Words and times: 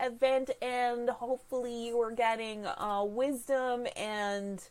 event, 0.00 0.50
and 0.60 1.08
hopefully, 1.08 1.86
you 1.86 2.00
are 2.00 2.12
getting 2.12 2.66
uh, 2.66 3.04
wisdom 3.04 3.86
and 3.96 4.62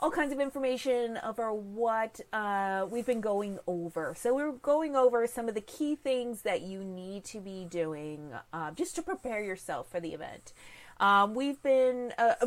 all 0.00 0.10
kinds 0.10 0.32
of 0.32 0.40
information 0.40 1.18
over 1.24 1.52
what 1.52 2.20
uh, 2.32 2.86
we've 2.90 3.06
been 3.06 3.20
going 3.20 3.58
over. 3.66 4.14
So, 4.16 4.34
we're 4.34 4.52
going 4.52 4.96
over 4.96 5.26
some 5.26 5.48
of 5.48 5.54
the 5.54 5.60
key 5.60 5.96
things 5.96 6.42
that 6.42 6.62
you 6.62 6.84
need 6.84 7.24
to 7.26 7.40
be 7.40 7.64
doing 7.64 8.32
uh, 8.52 8.70
just 8.72 8.94
to 8.96 9.02
prepare 9.02 9.42
yourself 9.42 9.90
for 9.90 10.00
the 10.00 10.12
event. 10.14 10.52
Um, 11.00 11.34
we've 11.34 11.62
been, 11.62 12.12
uh, 12.18 12.34
uh, 12.40 12.46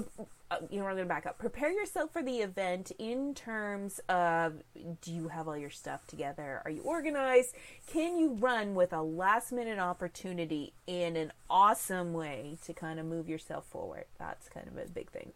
uh 0.49 0.57
you 0.69 0.79
know, 0.79 0.85
I'm 0.85 0.95
going 0.95 1.05
to 1.05 1.05
back 1.05 1.25
up. 1.25 1.37
Prepare 1.37 1.71
yourself 1.71 2.11
for 2.13 2.23
the 2.23 2.37
event 2.37 2.91
in 2.97 3.33
terms 3.33 3.99
of 4.07 4.63
do 5.01 5.13
you 5.13 5.27
have 5.27 5.47
all 5.47 5.57
your 5.57 5.69
stuff 5.69 6.07
together? 6.07 6.61
Are 6.63 6.71
you 6.71 6.81
organized? 6.81 7.55
Can 7.87 8.17
you 8.17 8.33
run 8.33 8.73
with 8.75 8.93
a 8.93 9.01
last 9.01 9.51
minute 9.51 9.79
opportunity 9.79 10.73
in 10.85 11.15
an 11.17 11.33
awesome 11.49 12.13
way 12.13 12.57
to 12.65 12.73
kind 12.73 12.99
of 12.99 13.05
move 13.05 13.27
yourself 13.27 13.65
forward? 13.65 14.05
That's 14.17 14.47
kind 14.49 14.67
of 14.67 14.77
a 14.77 14.89
big 14.89 15.09
thing. 15.09 15.33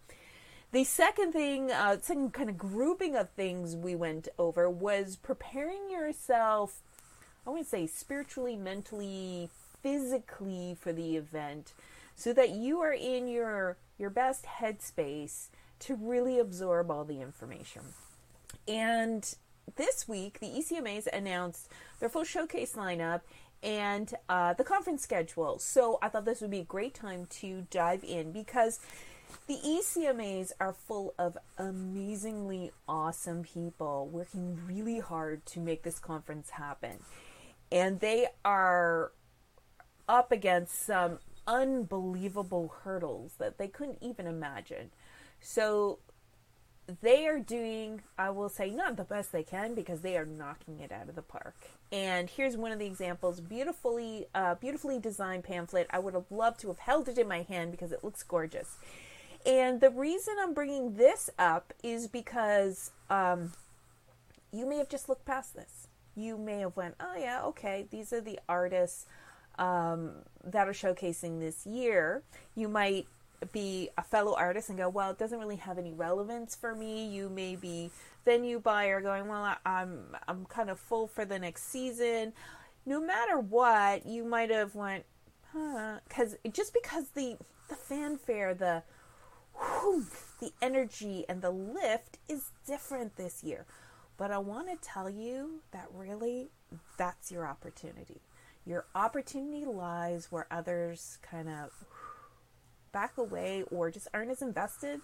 The 0.72 0.86
second 0.86 1.34
thing, 1.34 1.70
uh, 1.70 1.98
second 2.02 2.32
kind 2.32 2.50
of 2.50 2.58
grouping 2.58 3.18
of 3.18 3.30
things 3.32 3.76
we 3.76 3.94
went 3.94 4.30
over 4.40 4.70
was 4.70 5.18
preparing 5.18 5.90
yourself, 5.92 6.80
I 7.46 7.50
want 7.50 7.64
to 7.64 7.70
say 7.70 7.88
spiritually, 7.88 8.56
mentally, 8.56 9.50
physically 9.84 10.78
for 10.80 10.94
the 10.94 11.18
event 11.18 11.74
so 12.16 12.34
that 12.34 12.50
you 12.52 12.80
are 12.80 12.94
in 12.94 13.28
your 13.28 13.78
your 13.98 14.10
best 14.10 14.46
headspace 14.46 15.50
to 15.80 15.96
really 15.96 16.40
absorb 16.40 16.90
all 16.90 17.04
the 17.04 17.22
information. 17.22 17.82
And 18.68 19.34
this 19.76 20.08
week, 20.08 20.40
the 20.40 20.48
ECMAs 20.48 21.08
announced 21.08 21.70
their 22.00 22.10
full 22.10 22.24
showcase 22.24 22.74
lineup 22.74 23.22
and 23.64 24.14
uh, 24.28 24.54
the 24.54 24.64
conference 24.64 25.04
schedule. 25.04 25.60
So 25.60 26.00
I 26.02 26.10
thought 26.10 26.26
this 26.26 26.42
would 26.42 26.52
be 26.52 26.60
a 26.60 26.66
great 26.66 26.94
time 26.94 27.28
to 27.42 27.68
dive 27.70 28.04
in 28.04 28.32
because 28.32 28.80
the 29.48 29.58
ECMAs 29.66 30.52
are 30.60 30.74
full 30.74 31.14
of 31.18 31.38
amazingly 31.58 32.72
awesome 32.88 33.44
people 33.44 34.08
working 34.08 34.60
really 34.68 35.00
hard 35.00 35.46
to 35.48 35.60
make 35.60 35.84
this 35.84 36.00
conference 36.00 36.50
happen. 36.52 37.00
And 37.72 38.00
they 38.00 38.28
are 38.44 39.12
up 40.08 40.32
against 40.32 40.86
some 40.86 41.20
unbelievable 41.48 42.74
hurdles 42.84 43.34
that 43.38 43.58
they 43.58 43.68
couldn't 43.68 44.00
even 44.02 44.28
imagine. 44.28 44.92
So 45.40 46.00
they 47.02 47.28
are 47.28 47.40
doing, 47.40 48.02
I 48.18 48.30
will 48.32 48.50
say, 48.50 48.70
not 48.70 48.98
the 48.98 49.04
best 49.04 49.32
they 49.32 49.44
can 49.44 49.74
because 49.74 50.02
they 50.02 50.18
are 50.18 50.26
knocking 50.26 50.80
it 50.80 50.92
out 50.92 51.10
of 51.10 51.16
the 51.16 51.22
park. 51.22 51.56
And 51.92 52.30
here's 52.30 52.58
one 52.58 52.72
of 52.72 52.80
the 52.80 52.86
examples: 52.86 53.40
beautifully, 53.40 54.28
uh, 54.34 54.56
beautifully 54.56 55.00
designed 55.00 55.44
pamphlet. 55.44 55.88
I 55.90 56.00
would 56.00 56.14
have 56.14 56.32
loved 56.32 56.60
to 56.62 56.68
have 56.68 56.80
held 56.80 57.08
it 57.08 57.18
in 57.18 57.28
my 57.28 57.44
hand 57.44 57.72
because 57.72 57.92
it 57.92 58.04
looks 58.04 58.24
gorgeous. 58.24 58.78
And 59.46 59.82
the 59.82 59.90
reason 59.90 60.36
I'm 60.40 60.54
bringing 60.54 60.96
this 60.96 61.30
up 61.40 61.74
is 61.84 62.08
because 62.08 62.92
um, 63.10 63.54
you 64.52 64.68
may 64.68 64.78
have 64.78 64.90
just 64.90 65.10
looked 65.10 65.26
past 65.26 65.56
this. 65.56 65.88
You 66.16 66.38
may 66.38 66.60
have 66.60 66.76
went, 66.76 66.96
oh 67.00 67.16
yeah, 67.18 67.42
okay, 67.46 67.88
these 67.90 68.14
are 68.14 68.22
the 68.22 68.40
artists 68.48 69.06
um, 69.58 70.12
that 70.44 70.68
are 70.68 70.74
showcasing 70.74 71.40
this 71.40 71.66
year, 71.66 72.24
you 72.56 72.68
might 72.68 73.08
be 73.52 73.90
a 73.98 74.04
fellow 74.04 74.36
artist 74.36 74.70
and 74.70 74.78
go, 74.78 74.88
well, 74.88 75.12
it 75.12 75.18
doesn't 75.18 75.40
really 75.40 75.56
have 75.56 75.78
any 75.78 75.94
relevance 75.94 76.56
for 76.56 76.76
me. 76.76 77.08
You 77.08 77.30
may 77.30 77.56
be 77.56 77.92
venue 78.24 78.60
buyer 78.60 79.02
going, 79.02 79.28
well, 79.28 79.56
I'm 79.66 80.16
I'm 80.28 80.46
kind 80.46 80.70
of 80.70 80.80
full 80.80 81.08
for 81.08 81.26
the 81.26 81.40
next 81.40 81.70
season. 81.70 82.34
No 82.86 83.00
matter 83.00 83.40
what, 83.40 84.06
you 84.06 84.24
might 84.24 84.52
have 84.52 84.76
went, 84.76 85.06
huh? 85.54 86.00
Because 86.08 86.38
just 86.52 86.74
because 86.74 87.10
the 87.10 87.38
the 87.68 87.76
fanfare, 87.76 88.54
the 88.54 88.84
the 90.40 90.52
energy 90.62 91.26
and 91.28 91.42
the 91.42 91.52
lift 91.52 92.18
is 92.28 92.52
different 92.68 93.16
this 93.18 93.44
year. 93.44 93.66
But 94.18 94.32
I 94.32 94.38
want 94.38 94.70
to 94.70 94.88
tell 94.88 95.10
you 95.10 95.62
that 95.72 95.88
really, 95.94 96.50
that's 96.98 97.32
your 97.32 97.48
opportunity. 97.48 98.22
Your 98.66 98.86
opportunity 98.94 99.66
lies 99.66 100.28
where 100.32 100.48
others 100.52 101.18
kind 101.22 101.50
of 101.50 101.72
back 102.92 103.18
away 103.18 103.64
or 103.72 103.90
just 103.90 104.08
aren't 104.14 104.32
as 104.32 104.42
invested. 104.42 105.02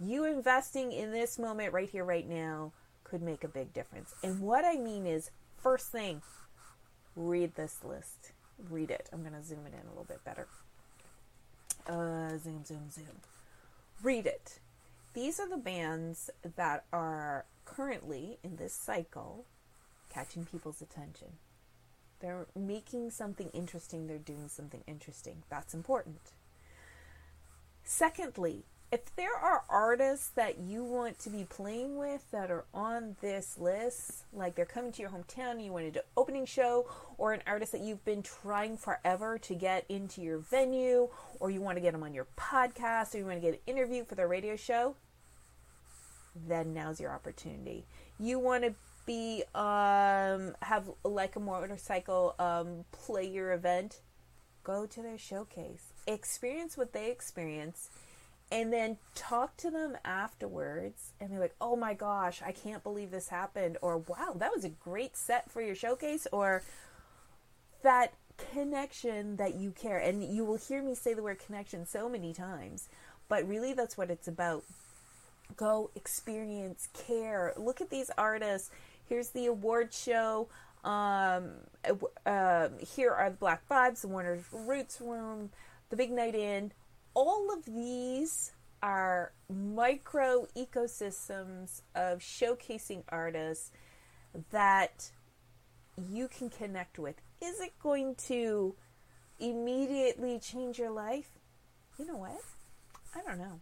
You 0.00 0.24
investing 0.24 0.92
in 0.92 1.12
this 1.12 1.38
moment 1.38 1.72
right 1.72 1.88
here, 1.88 2.04
right 2.04 2.28
now, 2.28 2.72
could 3.04 3.22
make 3.22 3.44
a 3.44 3.48
big 3.48 3.72
difference. 3.72 4.14
And 4.22 4.40
what 4.40 4.64
I 4.64 4.76
mean 4.76 5.06
is, 5.06 5.30
first 5.56 5.88
thing, 5.92 6.22
read 7.14 7.54
this 7.54 7.78
list. 7.84 8.32
Read 8.70 8.90
it. 8.90 9.08
I'm 9.12 9.20
going 9.20 9.34
to 9.34 9.42
zoom 9.42 9.66
it 9.66 9.72
in 9.72 9.86
a 9.86 9.90
little 9.90 10.04
bit 10.04 10.24
better. 10.24 10.48
Uh, 11.86 12.36
zoom, 12.38 12.64
zoom, 12.64 12.90
zoom. 12.90 13.06
Read 14.02 14.26
it. 14.26 14.58
These 15.14 15.38
are 15.38 15.48
the 15.48 15.56
bands 15.56 16.30
that 16.56 16.84
are 16.92 17.46
currently 17.64 18.38
in 18.42 18.56
this 18.56 18.74
cycle 18.74 19.44
catching 20.12 20.44
people's 20.44 20.82
attention. 20.82 21.28
They're 22.20 22.46
making 22.54 23.10
something 23.10 23.50
interesting, 23.52 24.06
they're 24.06 24.18
doing 24.18 24.48
something 24.48 24.82
interesting. 24.86 25.42
That's 25.50 25.74
important. 25.74 26.20
Secondly, 27.84 28.64
if 28.92 29.14
there 29.16 29.34
are 29.34 29.64
artists 29.68 30.28
that 30.28 30.58
you 30.58 30.84
want 30.84 31.18
to 31.20 31.30
be 31.30 31.44
playing 31.48 31.98
with 31.98 32.30
that 32.30 32.50
are 32.50 32.64
on 32.72 33.16
this 33.20 33.58
list, 33.58 34.24
like 34.32 34.54
they're 34.54 34.64
coming 34.64 34.92
to 34.92 35.02
your 35.02 35.10
hometown, 35.10 35.62
you 35.62 35.72
want 35.72 35.92
to 35.92 36.00
an 36.00 36.06
opening 36.16 36.46
show, 36.46 36.88
or 37.18 37.32
an 37.32 37.42
artist 37.46 37.72
that 37.72 37.80
you've 37.80 38.04
been 38.04 38.22
trying 38.22 38.76
forever 38.76 39.38
to 39.38 39.54
get 39.54 39.84
into 39.88 40.20
your 40.22 40.38
venue, 40.38 41.08
or 41.40 41.50
you 41.50 41.60
want 41.60 41.76
to 41.76 41.80
get 41.80 41.92
them 41.92 42.04
on 42.04 42.14
your 42.14 42.28
podcast, 42.36 43.14
or 43.14 43.18
you 43.18 43.26
want 43.26 43.36
to 43.36 43.40
get 43.40 43.54
an 43.54 43.60
interview 43.66 44.04
for 44.04 44.14
their 44.14 44.28
radio 44.28 44.54
show, 44.54 44.94
then 46.46 46.72
now's 46.72 47.00
your 47.00 47.10
opportunity. 47.10 47.84
You 48.20 48.38
want 48.38 48.62
to 48.64 48.74
be 49.06 49.44
um, 49.54 50.54
have 50.62 50.90
like 51.04 51.36
a 51.36 51.40
motorcycle 51.40 52.34
um, 52.38 52.84
play 52.92 53.26
your 53.26 53.52
event, 53.52 54.00
go 54.64 54.84
to 54.86 55.02
their 55.02 55.18
showcase, 55.18 55.92
experience 56.06 56.76
what 56.76 56.92
they 56.92 57.10
experience, 57.10 57.88
and 58.50 58.72
then 58.72 58.98
talk 59.14 59.56
to 59.58 59.70
them 59.70 59.96
afterwards 60.04 61.12
and 61.20 61.30
be 61.30 61.38
like, 61.38 61.54
"Oh 61.60 61.76
my 61.76 61.94
gosh, 61.94 62.42
I 62.44 62.52
can't 62.52 62.82
believe 62.82 63.10
this 63.10 63.28
happened," 63.28 63.78
or 63.80 63.98
"Wow, 63.98 64.34
that 64.36 64.52
was 64.54 64.64
a 64.64 64.70
great 64.70 65.16
set 65.16 65.50
for 65.50 65.62
your 65.62 65.76
showcase," 65.76 66.26
or 66.32 66.62
that 67.82 68.12
connection 68.52 69.36
that 69.36 69.54
you 69.54 69.70
care. 69.70 69.98
And 69.98 70.22
you 70.22 70.44
will 70.44 70.58
hear 70.58 70.82
me 70.82 70.94
say 70.94 71.14
the 71.14 71.22
word 71.22 71.38
connection 71.38 71.86
so 71.86 72.08
many 72.08 72.32
times, 72.32 72.88
but 73.28 73.48
really 73.48 73.72
that's 73.72 73.96
what 73.96 74.10
it's 74.10 74.28
about. 74.28 74.64
Go 75.56 75.90
experience, 75.94 76.88
care. 76.92 77.52
Look 77.56 77.80
at 77.80 77.90
these 77.90 78.10
artists 78.18 78.70
Here's 79.08 79.30
the 79.30 79.46
award 79.46 79.92
show. 79.92 80.48
Um, 80.84 81.50
uh, 82.24 82.68
here 82.94 83.12
are 83.12 83.30
the 83.30 83.36
Black 83.36 83.68
Vibes, 83.68 84.02
the 84.02 84.08
Warner's 84.08 84.44
Roots 84.52 85.00
Room, 85.00 85.50
the 85.90 85.96
Big 85.96 86.10
Night 86.10 86.34
In. 86.34 86.72
All 87.14 87.52
of 87.52 87.64
these 87.64 88.52
are 88.82 89.32
micro 89.48 90.46
ecosystems 90.56 91.82
of 91.94 92.18
showcasing 92.20 93.02
artists 93.08 93.72
that 94.50 95.10
you 96.10 96.28
can 96.28 96.50
connect 96.50 96.98
with. 96.98 97.16
Is 97.42 97.60
it 97.60 97.72
going 97.82 98.14
to 98.26 98.74
immediately 99.40 100.38
change 100.38 100.78
your 100.78 100.90
life? 100.90 101.30
You 101.98 102.06
know 102.06 102.16
what? 102.16 102.40
I 103.14 103.22
don't 103.22 103.38
know 103.38 103.60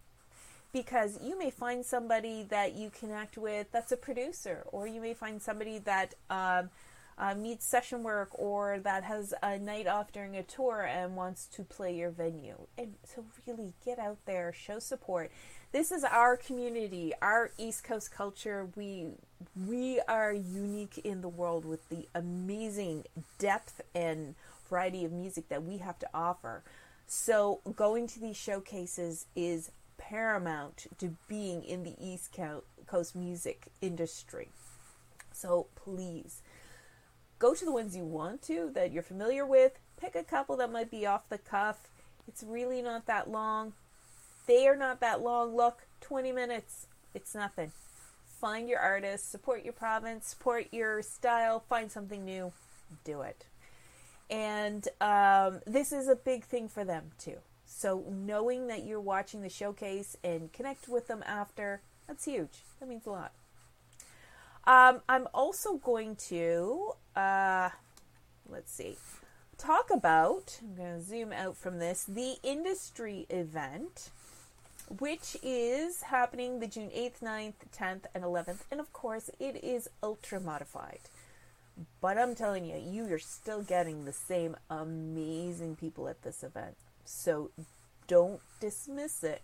because 0.75 1.17
you 1.23 1.39
may 1.39 1.49
find 1.49 1.85
somebody 1.85 2.43
that 2.49 2.75
you 2.75 2.89
connect 2.89 3.37
with 3.37 3.71
that's 3.71 3.93
a 3.93 3.97
producer, 3.97 4.65
or 4.73 4.85
you 4.85 4.99
may 4.99 5.13
find 5.13 5.41
somebody 5.41 5.77
that 5.77 6.15
um, 6.29 6.69
uh, 7.17 7.33
needs 7.33 7.63
session 7.63 8.03
work 8.03 8.27
or 8.33 8.79
that 8.79 9.05
has 9.05 9.33
a 9.41 9.57
night 9.57 9.87
off 9.87 10.11
during 10.11 10.35
a 10.35 10.43
tour 10.43 10.81
and 10.81 11.15
wants 11.15 11.45
to 11.45 11.63
play 11.63 11.95
your 11.95 12.09
venue. 12.09 12.67
And 12.77 12.95
so, 13.05 13.23
really 13.47 13.71
get 13.85 13.99
out 13.99 14.17
there, 14.25 14.51
show 14.51 14.79
support. 14.79 15.31
This 15.71 15.93
is 15.93 16.03
our 16.03 16.35
community, 16.35 17.13
our 17.21 17.51
East 17.57 17.85
Coast 17.85 18.11
culture. 18.11 18.67
We 18.75 19.05
we 19.65 20.01
are 20.09 20.33
unique 20.33 20.97
in 21.05 21.21
the 21.21 21.29
world 21.29 21.63
with 21.63 21.87
the 21.87 22.09
amazing 22.13 23.05
depth 23.39 23.79
and 23.95 24.35
variety 24.69 25.05
of 25.05 25.13
music 25.13 25.47
that 25.47 25.63
we 25.63 25.77
have 25.77 25.97
to 25.99 26.09
offer. 26.13 26.63
So, 27.07 27.61
going 27.77 28.07
to 28.07 28.19
these 28.19 28.35
showcases 28.35 29.27
is 29.37 29.71
paramount 30.09 30.87
to 30.97 31.15
being 31.27 31.63
in 31.63 31.83
the 31.83 31.95
East 31.99 32.37
Coast 32.87 33.15
music 33.15 33.67
industry. 33.81 34.49
So 35.31 35.67
please 35.75 36.41
go 37.39 37.53
to 37.53 37.65
the 37.65 37.71
ones 37.71 37.95
you 37.95 38.05
want 38.05 38.41
to 38.43 38.71
that 38.73 38.91
you're 38.91 39.03
familiar 39.03 39.45
with. 39.45 39.79
Pick 39.99 40.15
a 40.15 40.23
couple 40.23 40.57
that 40.57 40.71
might 40.71 40.91
be 40.91 41.05
off 41.05 41.29
the 41.29 41.37
cuff. 41.37 41.89
It's 42.27 42.43
really 42.43 42.81
not 42.81 43.05
that 43.07 43.29
long. 43.29 43.73
They 44.47 44.67
are 44.67 44.75
not 44.75 44.99
that 45.01 45.21
long. 45.21 45.55
Look, 45.55 45.87
20 46.01 46.31
minutes. 46.31 46.87
It's 47.13 47.33
nothing. 47.33 47.71
Find 48.39 48.69
your 48.69 48.79
artist, 48.79 49.31
support 49.31 49.63
your 49.63 49.73
province, 49.73 50.27
support 50.27 50.67
your 50.71 51.01
style, 51.01 51.63
find 51.67 51.91
something 51.91 52.23
new, 52.25 52.51
do 53.03 53.21
it. 53.21 53.45
And 54.29 54.87
um, 55.01 55.61
this 55.65 55.91
is 55.91 56.09
a 56.09 56.15
big 56.15 56.43
thing 56.43 56.67
for 56.67 56.83
them 56.83 57.11
too. 57.17 57.37
So 57.77 58.05
knowing 58.09 58.67
that 58.67 58.85
you're 58.85 59.01
watching 59.01 59.41
the 59.41 59.49
showcase 59.49 60.15
and 60.23 60.51
connect 60.53 60.87
with 60.87 61.07
them 61.07 61.21
after, 61.27 61.81
that's 62.07 62.23
huge. 62.23 62.63
That 62.79 62.87
means 62.87 63.05
a 63.05 63.09
lot. 63.09 63.33
Um, 64.65 65.01
I'm 65.09 65.27
also 65.33 65.75
going 65.75 66.15
to, 66.29 66.93
uh, 67.17 67.71
let's 68.47 68.71
see, 68.71 68.95
talk 69.57 69.89
about, 69.91 70.57
I'm 70.61 70.75
going 70.75 71.01
to 71.01 71.05
zoom 71.05 71.33
out 71.33 71.57
from 71.57 71.79
this, 71.79 72.05
the 72.05 72.37
industry 72.43 73.25
event, 73.29 74.09
which 74.97 75.35
is 75.43 76.03
happening 76.03 76.61
the 76.61 76.67
June 76.67 76.89
8th, 76.95 77.19
9th, 77.21 77.53
10th, 77.77 78.05
and 78.15 78.23
11th. 78.23 78.61
And 78.71 78.79
of 78.79 78.93
course, 78.93 79.29
it 79.37 79.61
is 79.61 79.89
ultra 80.01 80.39
modified. 80.39 81.01
But 81.99 82.17
I'm 82.17 82.35
telling 82.35 82.63
you, 82.63 82.77
you 82.77 83.13
are 83.13 83.19
still 83.19 83.61
getting 83.61 84.05
the 84.05 84.13
same 84.13 84.55
amazing 84.69 85.75
people 85.75 86.07
at 86.07 86.21
this 86.21 86.41
event. 86.41 86.77
So 87.05 87.51
don't 88.07 88.41
dismiss 88.59 89.23
it. 89.23 89.41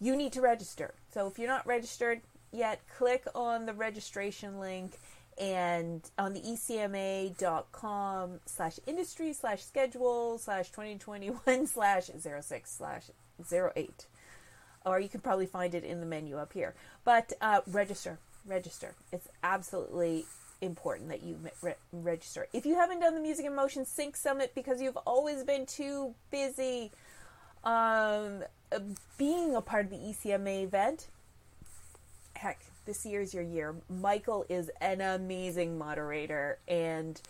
You 0.00 0.16
need 0.16 0.32
to 0.32 0.40
register. 0.40 0.94
So 1.12 1.26
if 1.26 1.38
you're 1.38 1.48
not 1.48 1.66
registered 1.66 2.20
yet, 2.52 2.80
click 2.98 3.26
on 3.34 3.66
the 3.66 3.72
registration 3.72 4.60
link 4.60 4.98
and 5.38 6.02
on 6.18 6.32
the 6.32 6.40
ecma.com 6.40 8.40
slash 8.46 8.78
industry 8.86 9.32
slash 9.32 9.62
schedule 9.62 10.38
slash 10.38 10.70
2021 10.70 11.38
slash 11.66 12.10
06 12.18 12.70
slash 12.70 13.10
08 13.52 14.06
or 14.86 14.98
you 14.98 15.08
can 15.08 15.20
probably 15.20 15.46
find 15.46 15.74
it 15.74 15.84
in 15.84 16.00
the 16.00 16.06
menu 16.06 16.38
up 16.38 16.54
here 16.54 16.74
but 17.04 17.34
uh, 17.42 17.60
register 17.66 18.18
register 18.46 18.94
it's 19.12 19.28
absolutely 19.42 20.24
important 20.60 21.08
that 21.08 21.22
you 21.22 21.38
re- 21.62 21.74
register 21.92 22.48
if 22.52 22.64
you 22.64 22.74
haven't 22.74 23.00
done 23.00 23.14
the 23.14 23.20
music 23.20 23.44
in 23.44 23.54
motion 23.54 23.84
sync 23.84 24.16
summit 24.16 24.52
because 24.54 24.80
you've 24.80 24.96
always 24.98 25.44
been 25.44 25.66
too 25.66 26.14
busy 26.30 26.90
um, 27.64 28.42
being 29.18 29.54
a 29.54 29.60
part 29.60 29.84
of 29.84 29.90
the 29.90 29.96
ecma 29.96 30.62
event 30.62 31.08
heck 32.36 32.60
this 32.86 33.04
year 33.04 33.20
is 33.20 33.34
your 33.34 33.42
year. 33.42 33.74
Michael 33.90 34.46
is 34.48 34.70
an 34.80 35.00
amazing 35.00 35.76
moderator 35.76 36.58
and 36.66 37.20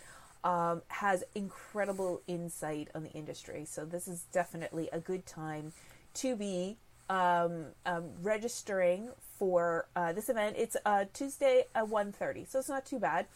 um, 0.43 0.81
has 0.87 1.23
incredible 1.35 2.21
insight 2.27 2.89
on 2.95 3.03
the 3.03 3.11
industry. 3.11 3.65
So 3.65 3.83
this 3.83 4.07
is 4.07 4.25
definitely 4.31 4.87
a 4.93 4.99
good 4.99 5.25
time 5.25 5.73
to 6.15 6.35
be 6.35 6.77
um, 7.09 7.67
um, 7.85 8.05
registering 8.21 9.09
for 9.37 9.87
uh, 9.95 10.13
this 10.13 10.29
event. 10.29 10.55
It's 10.57 10.77
uh, 10.85 11.05
Tuesday 11.13 11.65
at 11.75 11.85
1.30, 11.85 12.49
so 12.49 12.59
it's 12.59 12.69
not 12.69 12.85
too 12.85 12.99
bad. 12.99 13.27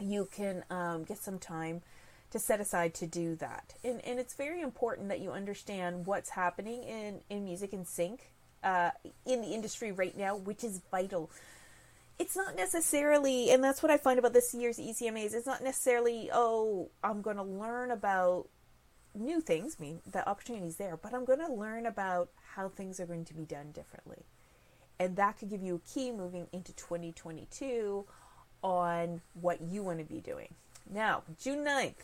You 0.00 0.28
can 0.34 0.64
um, 0.70 1.04
get 1.04 1.18
some 1.18 1.38
time 1.38 1.82
to 2.30 2.38
set 2.38 2.60
aside 2.60 2.94
to 2.94 3.06
do 3.06 3.36
that. 3.36 3.74
And, 3.84 4.04
and 4.04 4.18
it's 4.18 4.34
very 4.34 4.62
important 4.62 5.08
that 5.10 5.20
you 5.20 5.30
understand 5.30 6.06
what's 6.06 6.30
happening 6.30 6.82
in, 6.82 7.20
in 7.28 7.44
music 7.44 7.72
and 7.72 7.86
sync 7.86 8.30
uh, 8.64 8.90
in 9.26 9.42
the 9.42 9.48
industry 9.48 9.92
right 9.92 10.16
now, 10.16 10.36
which 10.36 10.64
is 10.64 10.80
vital. 10.90 11.30
It's 12.18 12.36
not 12.36 12.56
necessarily, 12.56 13.50
and 13.50 13.62
that's 13.62 13.82
what 13.82 13.90
I 13.90 13.98
find 13.98 14.18
about 14.18 14.32
this 14.32 14.54
year's 14.54 14.78
ECMAs. 14.78 15.34
It's 15.34 15.46
not 15.46 15.62
necessarily, 15.62 16.30
oh, 16.32 16.88
I'm 17.04 17.20
going 17.20 17.36
to 17.36 17.42
learn 17.42 17.90
about 17.90 18.48
new 19.14 19.40
things. 19.40 19.76
I 19.78 19.82
mean, 19.82 20.00
the 20.10 20.28
opportunity's 20.28 20.76
there, 20.76 20.96
but 20.96 21.14
I'm 21.14 21.24
going 21.24 21.38
to 21.40 21.52
learn 21.52 21.86
about 21.86 22.30
how 22.54 22.68
things 22.68 23.00
are 23.00 23.06
going 23.06 23.24
to 23.26 23.34
be 23.34 23.44
done 23.44 23.72
differently. 23.72 24.24
And 24.98 25.16
that 25.16 25.38
could 25.38 25.50
give 25.50 25.62
you 25.62 25.76
a 25.76 25.92
key 25.92 26.12
moving 26.12 26.46
into 26.52 26.72
2022 26.74 28.04
on 28.62 29.20
what 29.40 29.60
you 29.60 29.82
want 29.82 29.98
to 29.98 30.04
be 30.04 30.20
doing. 30.20 30.54
Now, 30.90 31.22
June 31.40 31.64
9th, 31.64 31.94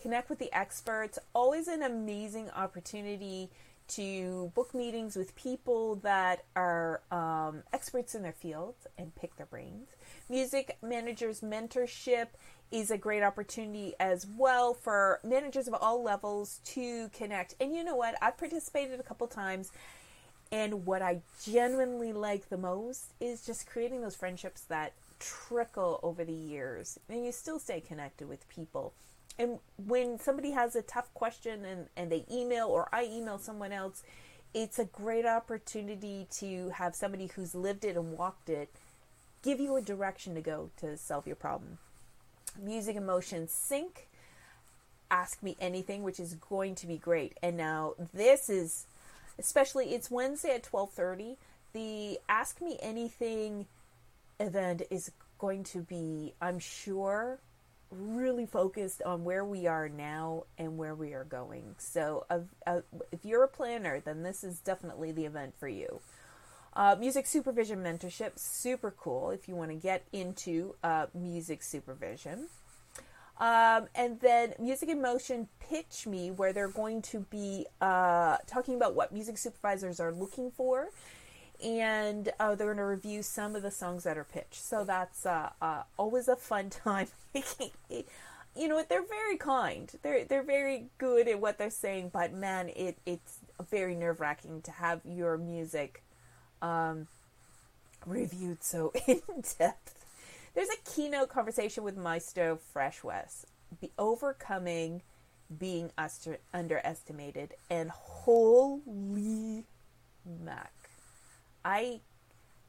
connect 0.00 0.30
with 0.30 0.38
the 0.38 0.52
experts. 0.56 1.18
Always 1.34 1.68
an 1.68 1.82
amazing 1.82 2.50
opportunity 2.50 3.50
to 3.88 4.50
book 4.54 4.74
meetings 4.74 5.16
with 5.16 5.34
people 5.36 5.96
that 5.96 6.44
are 6.54 7.00
um, 7.10 7.62
experts 7.72 8.14
in 8.14 8.22
their 8.22 8.32
fields 8.32 8.86
and 8.98 9.14
pick 9.14 9.36
their 9.36 9.46
brains. 9.46 9.88
Music 10.28 10.76
managers 10.82 11.40
mentorship 11.40 12.28
is 12.70 12.90
a 12.90 12.98
great 12.98 13.22
opportunity 13.22 13.94
as 14.00 14.26
well 14.36 14.74
for 14.74 15.20
managers 15.22 15.68
of 15.68 15.74
all 15.74 16.02
levels 16.02 16.60
to 16.64 17.08
connect. 17.10 17.54
And 17.60 17.74
you 17.74 17.84
know 17.84 17.94
what? 17.94 18.16
I've 18.20 18.36
participated 18.36 18.98
a 18.98 19.04
couple 19.04 19.26
times. 19.28 19.70
And 20.52 20.86
what 20.86 21.02
I 21.02 21.22
genuinely 21.44 22.12
like 22.12 22.48
the 22.48 22.56
most 22.56 23.12
is 23.20 23.44
just 23.44 23.66
creating 23.66 24.02
those 24.02 24.16
friendships 24.16 24.62
that 24.62 24.92
trickle 25.18 25.98
over 26.02 26.24
the 26.24 26.32
years. 26.32 26.98
And 27.08 27.24
you 27.24 27.32
still 27.32 27.58
stay 27.58 27.80
connected 27.80 28.28
with 28.28 28.48
people 28.48 28.92
and 29.38 29.58
when 29.76 30.18
somebody 30.18 30.52
has 30.52 30.74
a 30.76 30.82
tough 30.82 31.12
question 31.14 31.64
and, 31.64 31.86
and 31.96 32.10
they 32.10 32.24
email 32.30 32.68
or 32.68 32.88
I 32.92 33.04
email 33.04 33.38
someone 33.38 33.72
else, 33.72 34.02
it's 34.54 34.78
a 34.78 34.84
great 34.86 35.26
opportunity 35.26 36.26
to 36.38 36.70
have 36.70 36.94
somebody 36.94 37.26
who's 37.26 37.54
lived 37.54 37.84
it 37.84 37.96
and 37.96 38.16
walked 38.16 38.48
it 38.48 38.70
give 39.46 39.60
you 39.60 39.76
a 39.76 39.80
direction 39.80 40.34
to 40.34 40.40
go 40.40 40.70
to 40.76 40.96
solve 40.96 41.24
your 41.24 41.36
problem. 41.36 41.78
Music 42.60 42.96
in 42.96 43.06
Motion 43.06 43.46
Sync. 43.46 44.08
Ask 45.08 45.40
me 45.40 45.56
anything, 45.60 46.02
which 46.02 46.18
is 46.18 46.34
going 46.34 46.74
to 46.76 46.86
be 46.88 46.96
great. 46.96 47.38
And 47.42 47.56
now 47.56 47.94
this 48.12 48.50
is 48.50 48.86
especially 49.38 49.94
it's 49.94 50.10
Wednesday 50.10 50.56
at 50.56 50.64
12:30. 50.64 51.36
The 51.74 52.18
ask 52.28 52.60
me 52.60 52.76
anything 52.82 53.66
event 54.40 54.82
is 54.90 55.12
going 55.38 55.62
to 55.64 55.82
be 55.82 56.34
I'm 56.40 56.58
sure 56.58 57.38
really 57.90 58.46
focused 58.46 59.02
on 59.02 59.24
where 59.24 59.44
we 59.44 59.66
are 59.66 59.88
now 59.88 60.44
and 60.58 60.76
where 60.76 60.94
we 60.94 61.12
are 61.12 61.24
going. 61.24 61.74
So, 61.78 62.26
uh, 62.30 62.40
uh, 62.66 62.80
if 63.12 63.24
you're 63.24 63.44
a 63.44 63.48
planner, 63.48 64.00
then 64.00 64.22
this 64.22 64.42
is 64.42 64.60
definitely 64.60 65.12
the 65.12 65.24
event 65.24 65.54
for 65.58 65.68
you. 65.68 66.00
Uh, 66.74 66.94
music 66.98 67.26
supervision 67.26 67.82
mentorship, 67.82 68.38
super 68.38 68.90
cool 68.90 69.30
if 69.30 69.48
you 69.48 69.54
want 69.54 69.70
to 69.70 69.76
get 69.76 70.04
into 70.12 70.74
uh, 70.82 71.06
music 71.14 71.62
supervision. 71.62 72.48
Um, 73.38 73.88
and 73.94 74.20
then 74.20 74.54
Music 74.58 74.88
in 74.88 75.02
Motion 75.02 75.48
Pitch 75.60 76.06
Me, 76.06 76.30
where 76.30 76.52
they're 76.52 76.68
going 76.68 77.02
to 77.02 77.20
be 77.30 77.66
uh, 77.80 78.38
talking 78.46 78.74
about 78.74 78.94
what 78.94 79.12
music 79.12 79.36
supervisors 79.36 80.00
are 80.00 80.12
looking 80.12 80.50
for 80.50 80.88
and 81.64 82.32
uh, 82.38 82.54
they're 82.54 82.68
going 82.68 82.76
to 82.78 82.84
review 82.84 83.22
some 83.22 83.56
of 83.56 83.62
the 83.62 83.70
songs 83.70 84.04
that 84.04 84.18
are 84.18 84.24
pitched. 84.24 84.62
So 84.62 84.84
that's 84.84 85.26
uh, 85.26 85.50
uh, 85.60 85.82
always 85.96 86.28
a 86.28 86.36
fun 86.36 86.70
time. 86.84 87.08
you 87.34 88.68
know? 88.68 88.82
They're 88.88 89.06
very 89.06 89.36
kind. 89.36 89.90
They're 90.02 90.24
they're 90.24 90.42
very 90.42 90.86
good 90.98 91.28
at 91.28 91.40
what 91.40 91.58
they're 91.58 91.70
saying, 91.70 92.10
but 92.12 92.32
man, 92.32 92.70
it 92.70 92.98
it's 93.06 93.38
very 93.70 93.94
nerve 93.94 94.20
wracking 94.20 94.62
to 94.62 94.70
have 94.70 95.00
your 95.04 95.36
music 95.36 96.02
um, 96.62 97.06
reviewed 98.04 98.62
so 98.62 98.92
in 99.06 99.20
depth. 99.58 100.04
There's 100.54 100.68
a 100.70 100.90
keynote 100.90 101.28
conversation 101.28 101.84
with 101.84 101.96
Maestro 101.98 102.56
Fresh 102.56 103.04
Wes, 103.04 103.44
be 103.80 103.90
overcoming 103.98 105.02
being 105.58 105.90
underestimated, 106.52 107.54
and 107.70 107.90
holy 107.90 109.64
mac 110.24 110.72
I 111.66 112.00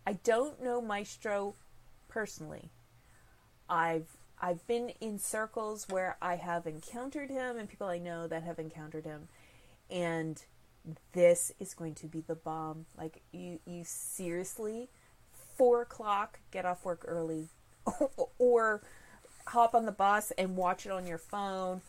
I 0.08 0.14
don't 0.14 0.64
know 0.64 0.82
Maestro 0.82 1.54
personally. 2.08 2.72
I've 3.70 4.18
I've 4.42 4.66
been 4.66 4.90
in 5.00 5.20
circles 5.20 5.86
where 5.88 6.18
I 6.20 6.36
have 6.36 6.66
encountered 6.66 7.30
him 7.30 7.58
and 7.58 7.70
people 7.70 7.88
I 7.88 8.00
know 8.00 8.28
that 8.28 8.42
have 8.42 8.58
encountered 8.58 9.06
him 9.06 9.28
and 9.92 10.44
this 11.14 11.52
is 11.60 11.76
going 11.76 11.94
to 11.96 12.08
be 12.08 12.22
the 12.22 12.34
bomb. 12.34 12.88
Like 12.98 13.22
you 13.32 13.60
you 13.68 13.84
seriously 13.86 14.90
four 15.58 15.84
o'clock, 15.84 16.40
get 16.50 16.66
off 16.66 16.84
work 16.84 17.06
early 17.08 17.50
or 18.40 18.82
hop 19.46 19.76
on 19.76 19.86
the 19.86 19.92
bus 19.92 20.32
and 20.40 20.58
watch 20.58 20.88
it 20.88 20.92
on 20.92 21.06
your 21.06 21.20
phone. 21.20 21.82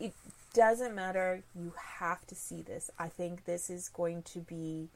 It 0.00 0.14
doesn't 0.54 0.94
matter. 0.94 1.42
You 1.54 1.74
have 1.98 2.26
to 2.28 2.34
see 2.34 2.62
this. 2.62 2.90
I 2.98 3.08
think 3.08 3.44
this 3.44 3.68
is 3.68 3.90
going 3.90 4.22
to 4.22 4.38
be 4.38 4.88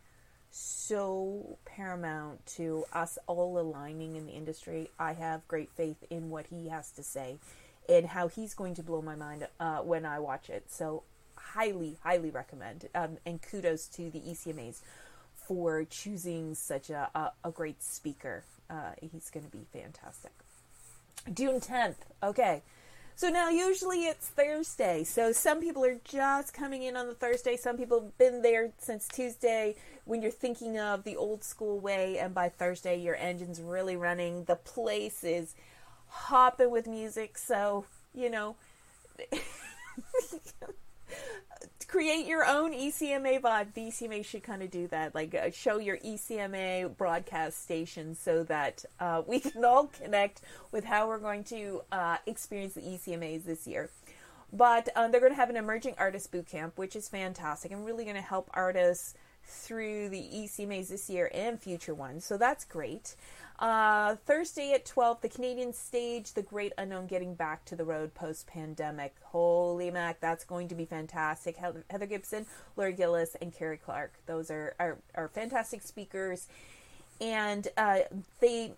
so 0.52 1.58
paramount 1.64 2.44
to 2.44 2.84
us 2.92 3.18
all 3.26 3.58
aligning 3.58 4.16
in 4.16 4.26
the 4.26 4.32
industry. 4.32 4.90
I 4.98 5.14
have 5.14 5.48
great 5.48 5.70
faith 5.74 6.04
in 6.10 6.28
what 6.28 6.46
he 6.46 6.68
has 6.68 6.90
to 6.92 7.02
say 7.02 7.38
and 7.88 8.06
how 8.06 8.28
he's 8.28 8.52
going 8.52 8.74
to 8.74 8.82
blow 8.82 9.00
my 9.00 9.14
mind 9.14 9.48
uh, 9.58 9.78
when 9.78 10.04
I 10.04 10.18
watch 10.18 10.50
it. 10.50 10.70
So, 10.70 11.04
highly, 11.36 11.96
highly 12.02 12.30
recommend. 12.30 12.88
Um, 12.94 13.16
and 13.24 13.40
kudos 13.40 13.86
to 13.88 14.10
the 14.10 14.20
ECMAs 14.20 14.80
for 15.34 15.84
choosing 15.84 16.54
such 16.54 16.90
a, 16.90 17.10
a, 17.14 17.32
a 17.44 17.50
great 17.50 17.82
speaker. 17.82 18.44
Uh, 18.68 18.92
he's 19.00 19.30
going 19.30 19.44
to 19.44 19.50
be 19.50 19.66
fantastic. 19.72 20.32
June 21.32 21.60
10th. 21.60 21.96
Okay. 22.22 22.62
So 23.22 23.28
now 23.28 23.50
usually 23.50 24.06
it's 24.06 24.30
Thursday. 24.30 25.04
So 25.04 25.30
some 25.30 25.60
people 25.60 25.84
are 25.84 26.00
just 26.04 26.52
coming 26.52 26.82
in 26.82 26.96
on 26.96 27.06
the 27.06 27.14
Thursday. 27.14 27.56
Some 27.56 27.76
people 27.76 28.00
have 28.00 28.18
been 28.18 28.42
there 28.42 28.72
since 28.78 29.06
Tuesday 29.06 29.76
when 30.06 30.22
you're 30.22 30.32
thinking 30.32 30.76
of 30.76 31.04
the 31.04 31.14
old 31.14 31.44
school 31.44 31.78
way 31.78 32.18
and 32.18 32.34
by 32.34 32.48
Thursday 32.48 32.96
your 32.96 33.14
engine's 33.14 33.60
really 33.60 33.94
running. 33.94 34.42
The 34.42 34.56
place 34.56 35.22
is 35.22 35.54
hopping 36.08 36.72
with 36.72 36.88
music. 36.88 37.38
So, 37.38 37.84
you 38.12 38.28
know, 38.28 38.56
create 41.92 42.26
your 42.26 42.46
own 42.46 42.72
ECMA 42.72 43.40
vibe. 43.40 43.74
The 43.74 43.82
ECMA 43.82 44.24
should 44.24 44.42
kind 44.42 44.62
of 44.62 44.70
do 44.70 44.86
that, 44.88 45.14
like 45.14 45.34
uh, 45.34 45.50
show 45.50 45.78
your 45.78 45.98
ECMA 45.98 46.96
broadcast 46.96 47.62
station 47.62 48.14
so 48.14 48.44
that 48.44 48.84
uh, 48.98 49.22
we 49.26 49.40
can 49.40 49.64
all 49.64 49.88
connect 49.88 50.40
with 50.70 50.84
how 50.84 51.08
we're 51.08 51.18
going 51.18 51.44
to 51.44 51.82
uh, 51.92 52.16
experience 52.26 52.74
the 52.74 52.80
ECMAs 52.80 53.44
this 53.44 53.66
year. 53.66 53.90
But 54.52 54.88
um, 54.96 55.10
they're 55.10 55.20
going 55.20 55.32
to 55.32 55.36
have 55.36 55.50
an 55.50 55.56
emerging 55.56 55.94
artist 55.98 56.30
boot 56.30 56.46
camp, 56.46 56.76
which 56.76 56.96
is 56.96 57.08
fantastic 57.08 57.72
and 57.72 57.84
really 57.86 58.04
going 58.04 58.16
to 58.16 58.22
help 58.22 58.50
artists 58.52 59.14
through 59.44 60.08
the 60.08 60.22
ECMAs 60.34 60.88
this 60.88 61.08
year 61.10 61.30
and 61.34 61.60
future 61.60 61.94
ones. 61.94 62.24
So 62.24 62.36
that's 62.36 62.64
great. 62.64 63.16
Uh, 63.58 64.16
Thursday 64.26 64.72
at 64.72 64.84
12, 64.84 65.20
the 65.20 65.28
Canadian 65.28 65.72
stage, 65.72 66.32
The 66.32 66.42
Great 66.42 66.72
Unknown 66.78 67.06
Getting 67.06 67.34
Back 67.34 67.64
to 67.66 67.76
the 67.76 67.84
Road 67.84 68.12
Post 68.12 68.48
Pandemic. 68.48 69.14
Holy 69.22 69.90
Mac, 69.90 70.20
that's 70.20 70.44
going 70.44 70.66
to 70.68 70.74
be 70.74 70.84
fantastic. 70.84 71.56
Heather 71.56 72.06
Gibson, 72.06 72.46
Laurie 72.76 72.92
Gillis, 72.92 73.36
and 73.40 73.54
Carrie 73.54 73.76
Clark. 73.76 74.14
Those 74.26 74.50
are, 74.50 74.74
are, 74.80 74.98
are 75.14 75.28
fantastic 75.28 75.82
speakers. 75.82 76.48
And 77.20 77.68
uh, 77.76 78.00
they 78.40 78.72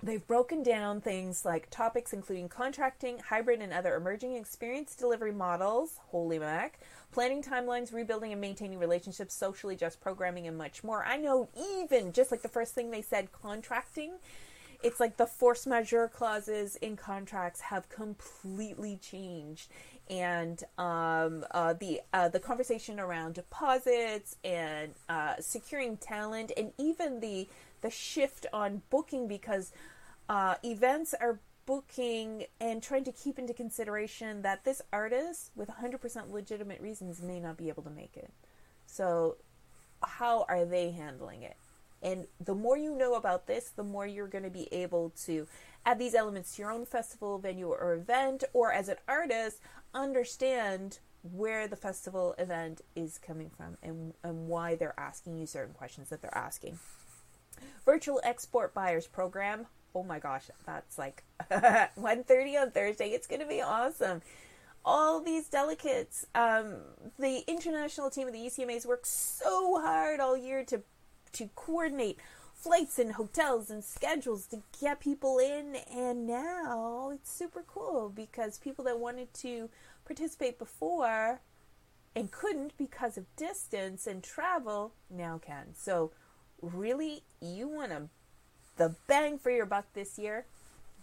They've 0.00 0.24
broken 0.24 0.62
down 0.62 1.00
things 1.00 1.44
like 1.44 1.70
topics 1.70 2.12
including 2.12 2.48
contracting, 2.48 3.18
hybrid 3.18 3.60
and 3.60 3.72
other 3.72 3.96
emerging 3.96 4.36
experience 4.36 4.94
delivery 4.94 5.32
models, 5.32 5.98
holy 6.10 6.38
mac, 6.38 6.78
planning 7.10 7.42
timelines, 7.42 7.92
rebuilding 7.92 8.30
and 8.30 8.40
maintaining 8.40 8.78
relationships, 8.78 9.34
socially 9.34 9.74
just 9.74 10.00
programming, 10.00 10.46
and 10.46 10.56
much 10.56 10.84
more. 10.84 11.04
I 11.04 11.16
know 11.16 11.48
even 11.80 12.12
just 12.12 12.30
like 12.30 12.42
the 12.42 12.48
first 12.48 12.74
thing 12.74 12.90
they 12.90 13.02
said, 13.02 13.32
contracting, 13.32 14.12
it's 14.84 15.00
like 15.00 15.16
the 15.16 15.26
force 15.26 15.66
majeure 15.66 16.06
clauses 16.06 16.76
in 16.76 16.96
contracts 16.96 17.62
have 17.62 17.88
completely 17.88 18.96
changed. 19.02 19.68
And 20.10 20.62
um, 20.78 21.44
uh, 21.50 21.74
the 21.74 22.00
uh, 22.12 22.28
the 22.28 22.40
conversation 22.40 22.98
around 22.98 23.34
deposits 23.34 24.36
and 24.42 24.94
uh, 25.08 25.34
securing 25.40 25.98
talent, 25.98 26.52
and 26.56 26.72
even 26.78 27.20
the 27.20 27.48
the 27.82 27.90
shift 27.90 28.46
on 28.52 28.82
booking 28.90 29.28
because 29.28 29.72
uh, 30.28 30.54
events 30.64 31.14
are 31.20 31.40
booking 31.68 32.46
and 32.60 32.82
trying 32.82 33.04
to 33.04 33.12
keep 33.12 33.38
into 33.38 33.52
consideration 33.52 34.40
that 34.40 34.64
this 34.64 34.80
artist, 34.90 35.50
with 35.54 35.68
100% 35.68 36.32
legitimate 36.32 36.80
reasons, 36.80 37.20
may 37.20 37.38
not 37.38 37.58
be 37.58 37.68
able 37.68 37.82
to 37.82 37.90
make 37.90 38.16
it. 38.16 38.30
So, 38.86 39.36
how 40.02 40.46
are 40.48 40.64
they 40.64 40.90
handling 40.92 41.42
it? 41.42 41.56
And 42.02 42.26
the 42.40 42.54
more 42.54 42.78
you 42.78 42.96
know 42.96 43.14
about 43.14 43.46
this, 43.46 43.68
the 43.68 43.84
more 43.84 44.06
you're 44.06 44.28
going 44.28 44.44
to 44.44 44.50
be 44.50 44.72
able 44.72 45.12
to 45.26 45.46
add 45.88 45.98
these 45.98 46.14
elements 46.14 46.54
to 46.54 46.62
your 46.62 46.70
own 46.70 46.84
festival, 46.84 47.38
venue, 47.38 47.68
or 47.68 47.94
event, 47.94 48.44
or 48.52 48.70
as 48.72 48.88
an 48.88 48.96
artist, 49.08 49.60
understand 49.94 50.98
where 51.22 51.66
the 51.66 51.76
festival 51.76 52.34
event 52.38 52.82
is 52.94 53.16
coming 53.16 53.50
from 53.56 53.78
and, 53.82 54.12
and 54.22 54.48
why 54.48 54.74
they're 54.74 54.98
asking 55.00 55.38
you 55.38 55.46
certain 55.46 55.72
questions 55.72 56.10
that 56.10 56.20
they're 56.20 56.36
asking. 56.36 56.78
Virtual 57.86 58.20
Export 58.22 58.74
Buyers 58.74 59.06
Program. 59.06 59.66
Oh 59.94 60.02
my 60.02 60.18
gosh, 60.18 60.50
that's 60.66 60.98
like 60.98 61.24
1.30 61.50 62.60
on 62.60 62.70
Thursday. 62.70 63.08
It's 63.08 63.26
going 63.26 63.40
to 63.40 63.46
be 63.46 63.62
awesome. 63.62 64.20
All 64.84 65.22
these 65.22 65.48
delegates, 65.48 66.26
um, 66.34 66.76
the 67.18 67.44
international 67.46 68.10
team 68.10 68.26
of 68.26 68.34
the 68.34 68.40
ECMAs 68.40 68.84
worked 68.84 69.06
so 69.06 69.80
hard 69.80 70.20
all 70.20 70.36
year 70.36 70.64
to 70.64 70.82
to 71.32 71.50
coordinate 71.54 72.18
flights 72.58 72.98
and 72.98 73.12
hotels 73.12 73.70
and 73.70 73.84
schedules 73.84 74.46
to 74.46 74.62
get 74.80 74.98
people 75.00 75.38
in 75.38 75.76
and 75.94 76.26
now 76.26 77.10
it's 77.14 77.30
super 77.30 77.62
cool 77.66 78.12
because 78.14 78.58
people 78.58 78.84
that 78.84 78.98
wanted 78.98 79.32
to 79.32 79.70
participate 80.04 80.58
before 80.58 81.40
and 82.16 82.32
couldn't 82.32 82.76
because 82.76 83.16
of 83.16 83.24
distance 83.36 84.06
and 84.06 84.24
travel 84.24 84.92
now 85.08 85.38
can. 85.38 85.66
So 85.74 86.10
really 86.60 87.22
you 87.40 87.68
want 87.68 87.92
to 87.92 88.08
the 88.76 88.94
bang 89.06 89.38
for 89.38 89.50
your 89.50 89.66
buck 89.66 89.86
this 89.92 90.18
year, 90.18 90.46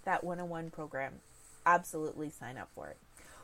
that 0.04 0.24
101 0.24 0.72
program. 0.72 1.16
Absolutely 1.66 2.30
sign 2.30 2.58
up 2.58 2.70
for 2.74 2.88
it. 2.88 2.98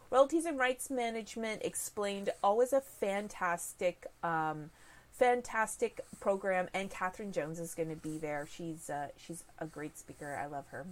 Royalties 0.09 0.45
and 0.45 0.57
rights 0.57 0.89
management 0.89 1.61
explained 1.63 2.29
always 2.43 2.73
a 2.73 2.81
fantastic 2.81 4.07
um, 4.23 4.69
fantastic 5.21 6.01
program 6.19 6.67
and 6.73 6.89
Catherine 6.89 7.31
Jones 7.31 7.59
is 7.59 7.75
going 7.75 7.89
to 7.89 7.95
be 7.95 8.17
there. 8.17 8.47
She's 8.51 8.89
uh, 8.89 9.09
she's 9.15 9.43
a 9.59 9.67
great 9.67 9.95
speaker. 9.99 10.35
I 10.35 10.47
love 10.47 10.65
her. 10.71 10.87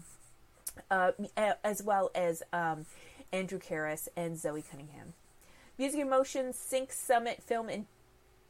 Uh, 0.92 1.12
as 1.64 1.82
well 1.82 2.12
as 2.14 2.44
um, 2.54 2.86
Andrew 3.34 3.58
Karras 3.58 4.08
and 4.16 4.38
Zoe 4.38 4.64
Cunningham. 4.70 5.14
Music 5.80 6.00
and 6.00 6.12
Motion 6.12 6.54
Sync 6.54 6.92
Summit 6.94 7.42
Film 7.42 7.70
and 7.70 7.88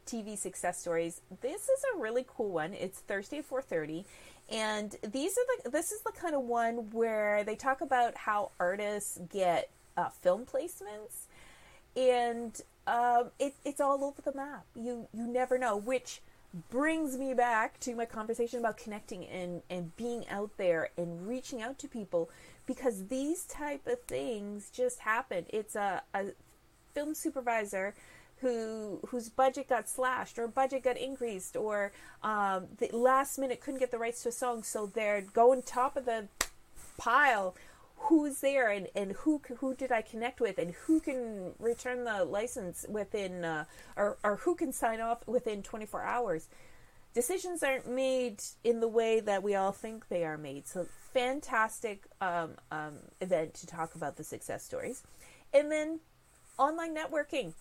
TV 0.06 0.36
success 0.36 0.78
stories. 0.78 1.22
This 1.40 1.62
is 1.62 1.82
a 1.94 1.98
really 1.98 2.26
cool 2.28 2.50
one. 2.50 2.74
It's 2.74 2.98
Thursday 2.98 3.40
4:30 3.40 4.04
and 4.50 4.96
these 5.02 5.38
are 5.38 5.62
the 5.64 5.70
this 5.70 5.92
is 5.92 6.02
the 6.02 6.12
kind 6.12 6.34
of 6.34 6.42
one 6.42 6.90
where 6.90 7.42
they 7.42 7.54
talk 7.54 7.80
about 7.80 8.18
how 8.18 8.50
artists 8.60 9.18
get 9.32 9.70
uh, 9.96 10.10
film 10.10 10.44
placements 10.44 11.26
and 11.96 12.60
um, 12.90 13.30
it, 13.38 13.54
it's 13.64 13.80
all 13.80 14.04
over 14.04 14.20
the 14.20 14.34
map. 14.34 14.66
You 14.74 15.06
you 15.12 15.26
never 15.26 15.58
know, 15.58 15.76
which 15.76 16.20
brings 16.68 17.16
me 17.16 17.32
back 17.32 17.78
to 17.80 17.94
my 17.94 18.04
conversation 18.04 18.58
about 18.58 18.76
connecting 18.76 19.24
and, 19.26 19.62
and 19.70 19.94
being 19.96 20.28
out 20.28 20.50
there 20.56 20.90
and 20.96 21.28
reaching 21.28 21.62
out 21.62 21.78
to 21.78 21.86
people 21.86 22.28
because 22.66 23.06
these 23.06 23.44
type 23.44 23.86
of 23.86 24.00
things 24.02 24.68
just 24.70 24.98
happen. 25.00 25.46
It's 25.50 25.76
a, 25.76 26.02
a 26.12 26.32
film 26.92 27.14
supervisor 27.14 27.94
who 28.40 28.98
whose 29.08 29.28
budget 29.28 29.68
got 29.68 29.88
slashed 29.88 30.38
or 30.38 30.48
budget 30.48 30.82
got 30.82 30.96
increased 30.96 31.56
or 31.56 31.92
um, 32.24 32.66
the 32.78 32.88
last 32.92 33.38
minute 33.38 33.60
couldn't 33.60 33.78
get 33.78 33.92
the 33.92 33.98
rights 33.98 34.24
to 34.24 34.30
a 34.30 34.32
song, 34.32 34.62
so 34.64 34.86
they're 34.86 35.20
going 35.20 35.62
top 35.62 35.96
of 35.96 36.06
the 36.06 36.26
pile. 36.98 37.54
Who's 38.04 38.40
there 38.40 38.70
and, 38.70 38.88
and 38.96 39.12
who 39.12 39.40
who 39.58 39.74
did 39.74 39.92
I 39.92 40.02
connect 40.02 40.40
with 40.40 40.58
and 40.58 40.72
who 40.72 41.00
can 41.00 41.52
return 41.58 42.04
the 42.04 42.24
license 42.24 42.84
within 42.88 43.44
uh, 43.44 43.64
or 43.96 44.18
or 44.24 44.36
who 44.36 44.54
can 44.54 44.72
sign 44.72 45.00
off 45.00 45.26
within 45.26 45.62
24 45.62 46.02
hours? 46.02 46.48
Decisions 47.12 47.62
aren't 47.62 47.88
made 47.88 48.42
in 48.62 48.80
the 48.80 48.88
way 48.88 49.20
that 49.20 49.42
we 49.42 49.54
all 49.54 49.72
think 49.72 50.08
they 50.08 50.24
are 50.24 50.38
made. 50.38 50.66
So 50.66 50.86
fantastic 51.12 52.04
um, 52.20 52.52
um, 52.70 52.98
event 53.20 53.54
to 53.54 53.66
talk 53.66 53.94
about 53.94 54.16
the 54.16 54.24
success 54.24 54.64
stories, 54.64 55.02
and 55.52 55.70
then 55.70 56.00
online 56.58 56.94
networking 56.94 57.52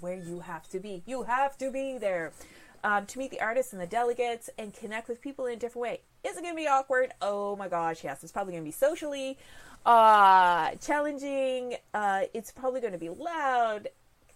where 0.00 0.16
you 0.16 0.40
have 0.40 0.68
to 0.68 0.80
be. 0.80 1.02
You 1.06 1.24
have 1.24 1.56
to 1.58 1.70
be 1.70 1.98
there 1.98 2.32
um, 2.84 3.06
to 3.06 3.18
meet 3.18 3.30
the 3.30 3.40
artists 3.40 3.72
and 3.72 3.80
the 3.80 3.86
delegates 3.86 4.50
and 4.58 4.72
connect 4.74 5.08
with 5.08 5.20
people 5.20 5.46
in 5.46 5.54
a 5.54 5.56
different 5.56 5.82
way. 5.82 6.00
Is 6.24 6.36
it 6.36 6.42
going 6.42 6.54
to 6.54 6.60
be 6.60 6.68
awkward? 6.68 7.12
Oh 7.22 7.56
my 7.56 7.68
gosh, 7.68 8.04
yes. 8.04 8.22
It's 8.22 8.32
probably 8.32 8.52
going 8.52 8.64
to 8.64 8.68
be 8.68 8.72
socially 8.72 9.38
uh, 9.84 10.70
challenging. 10.76 11.76
Uh, 11.94 12.22
it's 12.34 12.52
probably 12.52 12.80
going 12.80 12.92
to 12.92 12.98
be 12.98 13.08
loud. 13.08 13.88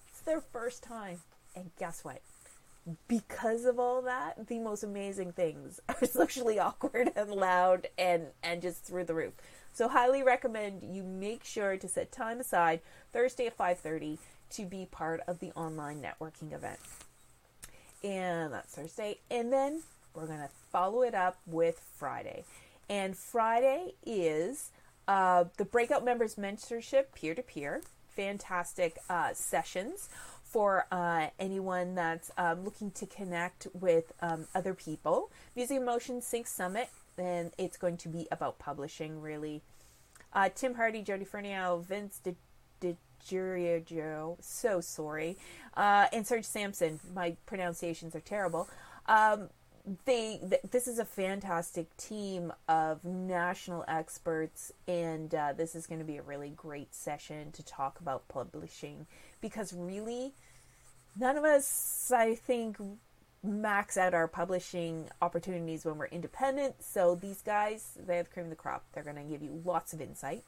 It's 0.09 0.21
their 0.21 0.41
first 0.41 0.83
time. 0.83 1.19
And 1.55 1.71
guess 1.79 2.05
what? 2.05 2.21
Because 3.07 3.65
of 3.65 3.79
all 3.79 4.03
that, 4.03 4.49
the 4.49 4.59
most 4.59 4.83
amazing 4.83 5.33
things 5.33 5.81
are 5.89 6.07
socially 6.07 6.59
awkward 6.59 7.11
and 7.15 7.31
loud 7.31 7.89
and, 7.99 8.29
and 8.43 8.63
just 8.63 8.85
through 8.85 9.05
the 9.05 9.15
roof. 9.15 9.35
So 9.75 9.89
highly 9.89 10.23
recommend 10.23 10.83
you 10.83 11.03
make 11.03 11.45
sure 11.45 11.77
to 11.77 11.89
set 11.89 12.13
time 12.13 12.41
aside 12.41 12.81
Thursday 13.13 13.47
at 13.47 13.57
5:30 13.57 14.19
to 14.51 14.67
be 14.67 14.87
part 14.91 15.21
of 15.27 15.41
the 15.41 15.51
online 15.53 16.03
networking 16.03 16.53
event. 16.53 16.79
And 18.05 18.53
that's 18.53 18.75
Thursday. 18.75 19.19
And 19.31 19.51
then 19.51 19.83
we're 20.15 20.27
going 20.27 20.41
to 20.41 20.51
follow 20.71 21.03
it 21.03 21.15
up 21.15 21.39
with 21.47 21.81
Friday. 21.97 22.45
And 22.91 23.17
Friday 23.17 23.95
is 24.05 24.71
uh, 25.09 25.45
the 25.57 25.65
Breakout 25.65 26.05
Members 26.05 26.37
Mentorship 26.37 27.07
peer 27.15 27.35
to 27.35 27.43
peer. 27.43 27.83
Fantastic 28.09 28.99
uh, 29.09 29.33
sessions 29.33 30.09
for 30.43 30.87
uh, 30.93 31.29
anyone 31.39 31.95
that's 31.95 32.31
um, 32.37 32.63
looking 32.65 32.91
to 32.91 33.07
connect 33.07 33.67
with 33.73 34.13
um, 34.21 34.47
other 34.55 34.75
people. 34.75 35.31
Music 35.57 35.83
Motion 35.83 36.21
Sync 36.21 36.47
Summit, 36.47 36.91
and 37.17 37.53
it's 37.57 37.79
going 37.79 37.97
to 37.99 38.09
be 38.09 38.29
about 38.31 38.59
publishing, 38.59 39.23
really. 39.23 39.63
Uh, 40.35 40.51
Tim 40.55 40.75
Hardy, 40.75 41.03
Jody 41.03 41.25
Fernio, 41.25 41.83
Vince 41.85 42.21
De 42.23 42.37
Joe, 43.25 44.37
so 44.41 44.81
sorry, 44.81 45.39
uh, 45.77 46.07
and 46.13 46.27
Serge 46.27 46.45
Sampson. 46.45 46.99
My 47.15 47.37
pronunciations 47.47 48.15
are 48.15 48.21
terrible. 48.21 48.69
Um, 49.07 49.49
they 50.05 50.39
th- 50.49 50.63
this 50.71 50.87
is 50.87 50.99
a 50.99 51.05
fantastic 51.05 51.97
team 51.97 52.53
of 52.69 53.05
national 53.05 53.85
experts, 53.89 54.73
and 54.87 55.35
uh, 55.35 55.53
this 55.57 55.75
is 55.75 55.87
going 55.87 55.99
to 55.99 56.05
be 56.05 56.19
a 56.19 56.23
really 56.23 56.51
great 56.51 56.95
session 56.95 57.51
to 57.53 57.65
talk 57.65 57.99
about 58.01 58.29
publishing 58.29 59.07
because 59.41 59.73
really, 59.73 60.33
none 61.19 61.37
of 61.37 61.45
us, 61.45 62.13
I 62.15 62.37
think, 62.37 62.77
max 63.43 63.97
out 63.97 64.15
our 64.15 64.29
publishing 64.29 65.09
opportunities 65.21 65.85
when 65.85 65.99
we're 65.99 66.07
independent. 66.07 66.77
So 66.81 67.17
these 67.17 67.43
guys, 67.43 67.99
they 68.07 68.17
have 68.17 68.31
cream 68.31 68.47
of 68.47 68.51
the 68.51 68.57
crop. 68.57 68.85
They're 68.93 69.03
going 69.03 69.17
to 69.17 69.23
give 69.23 69.43
you 69.43 69.61
lots 69.65 69.93
of 69.93 70.01
insight. 70.01 70.45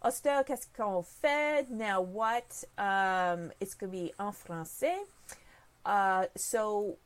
Hostel, 0.00 0.44
qu'est-ce 0.44 0.66
qu'on 0.74 1.02
fait? 1.02 1.68
Now 1.68 2.00
what? 2.00 2.64
Um, 2.78 3.50
it's 3.60 3.74
going 3.74 3.92
to 3.92 3.98
be 3.98 4.12
en 4.18 4.32
français. 4.32 4.96
Uh, 5.84 6.26
so 6.36 6.96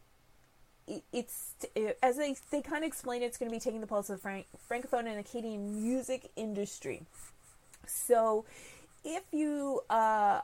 it's 1.13 1.55
as 2.03 2.17
they 2.17 2.37
they 2.51 2.61
kind 2.61 2.85
of 2.85 2.89
explain 2.89 3.23
it, 3.23 3.27
it's 3.27 3.39
going 3.39 3.51
to 3.51 3.55
be 3.55 3.61
taking 3.61 3.81
the 3.81 3.87
pulse 3.87 4.11
of 4.11 4.17
the 4.17 4.23
franc- 4.23 4.47
francophone 4.71 5.07
and 5.07 5.19
Acadian 5.19 5.83
music 5.83 6.31
industry. 6.37 7.03
So, 7.87 8.45
if 9.05 9.23
you 9.33 9.81
uh, 9.91 10.41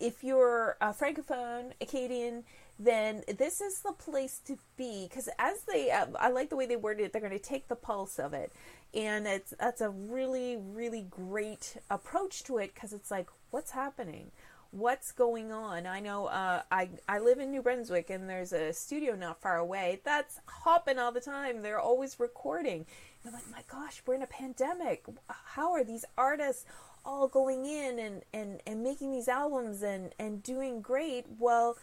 if 0.00 0.22
you're 0.24 0.76
a 0.80 0.92
francophone 0.92 1.72
Acadian, 1.80 2.44
then 2.78 3.22
this 3.38 3.60
is 3.60 3.80
the 3.80 3.92
place 3.92 4.40
to 4.46 4.56
be 4.76 5.06
because 5.08 5.28
as 5.38 5.62
they 5.62 5.90
uh, 5.90 6.06
I 6.18 6.30
like 6.30 6.50
the 6.50 6.56
way 6.56 6.66
they 6.66 6.76
worded 6.76 7.06
it. 7.06 7.12
They're 7.12 7.20
going 7.20 7.32
to 7.32 7.38
take 7.38 7.68
the 7.68 7.76
pulse 7.76 8.18
of 8.18 8.32
it, 8.32 8.52
and 8.94 9.26
it's 9.26 9.54
that's 9.58 9.80
a 9.80 9.90
really 9.90 10.56
really 10.56 11.06
great 11.08 11.76
approach 11.90 12.42
to 12.44 12.58
it 12.58 12.74
because 12.74 12.92
it's 12.92 13.10
like 13.10 13.28
what's 13.50 13.72
happening 13.72 14.30
what's 14.70 15.12
going 15.12 15.52
on. 15.52 15.86
I 15.86 16.00
know 16.00 16.26
uh, 16.26 16.62
I 16.70 16.90
I 17.08 17.18
live 17.18 17.38
in 17.38 17.50
New 17.50 17.62
Brunswick 17.62 18.10
and 18.10 18.28
there's 18.28 18.52
a 18.52 18.72
studio 18.72 19.14
not 19.14 19.40
far 19.40 19.56
away 19.56 20.00
that's 20.04 20.40
hopping 20.46 20.98
all 20.98 21.12
the 21.12 21.20
time. 21.20 21.62
They're 21.62 21.80
always 21.80 22.20
recording. 22.20 22.86
And 23.24 23.34
I'm 23.34 23.40
like, 23.40 23.50
my 23.50 23.62
gosh, 23.70 24.02
we're 24.06 24.14
in 24.14 24.22
a 24.22 24.26
pandemic. 24.26 25.04
How 25.28 25.72
are 25.72 25.84
these 25.84 26.04
artists 26.16 26.64
all 27.04 27.26
going 27.28 27.64
in 27.66 27.98
and, 27.98 28.22
and, 28.32 28.60
and 28.66 28.82
making 28.82 29.10
these 29.10 29.28
albums 29.28 29.82
and, 29.82 30.12
and 30.18 30.42
doing 30.42 30.80
great? 30.80 31.24
Well, 31.38 31.76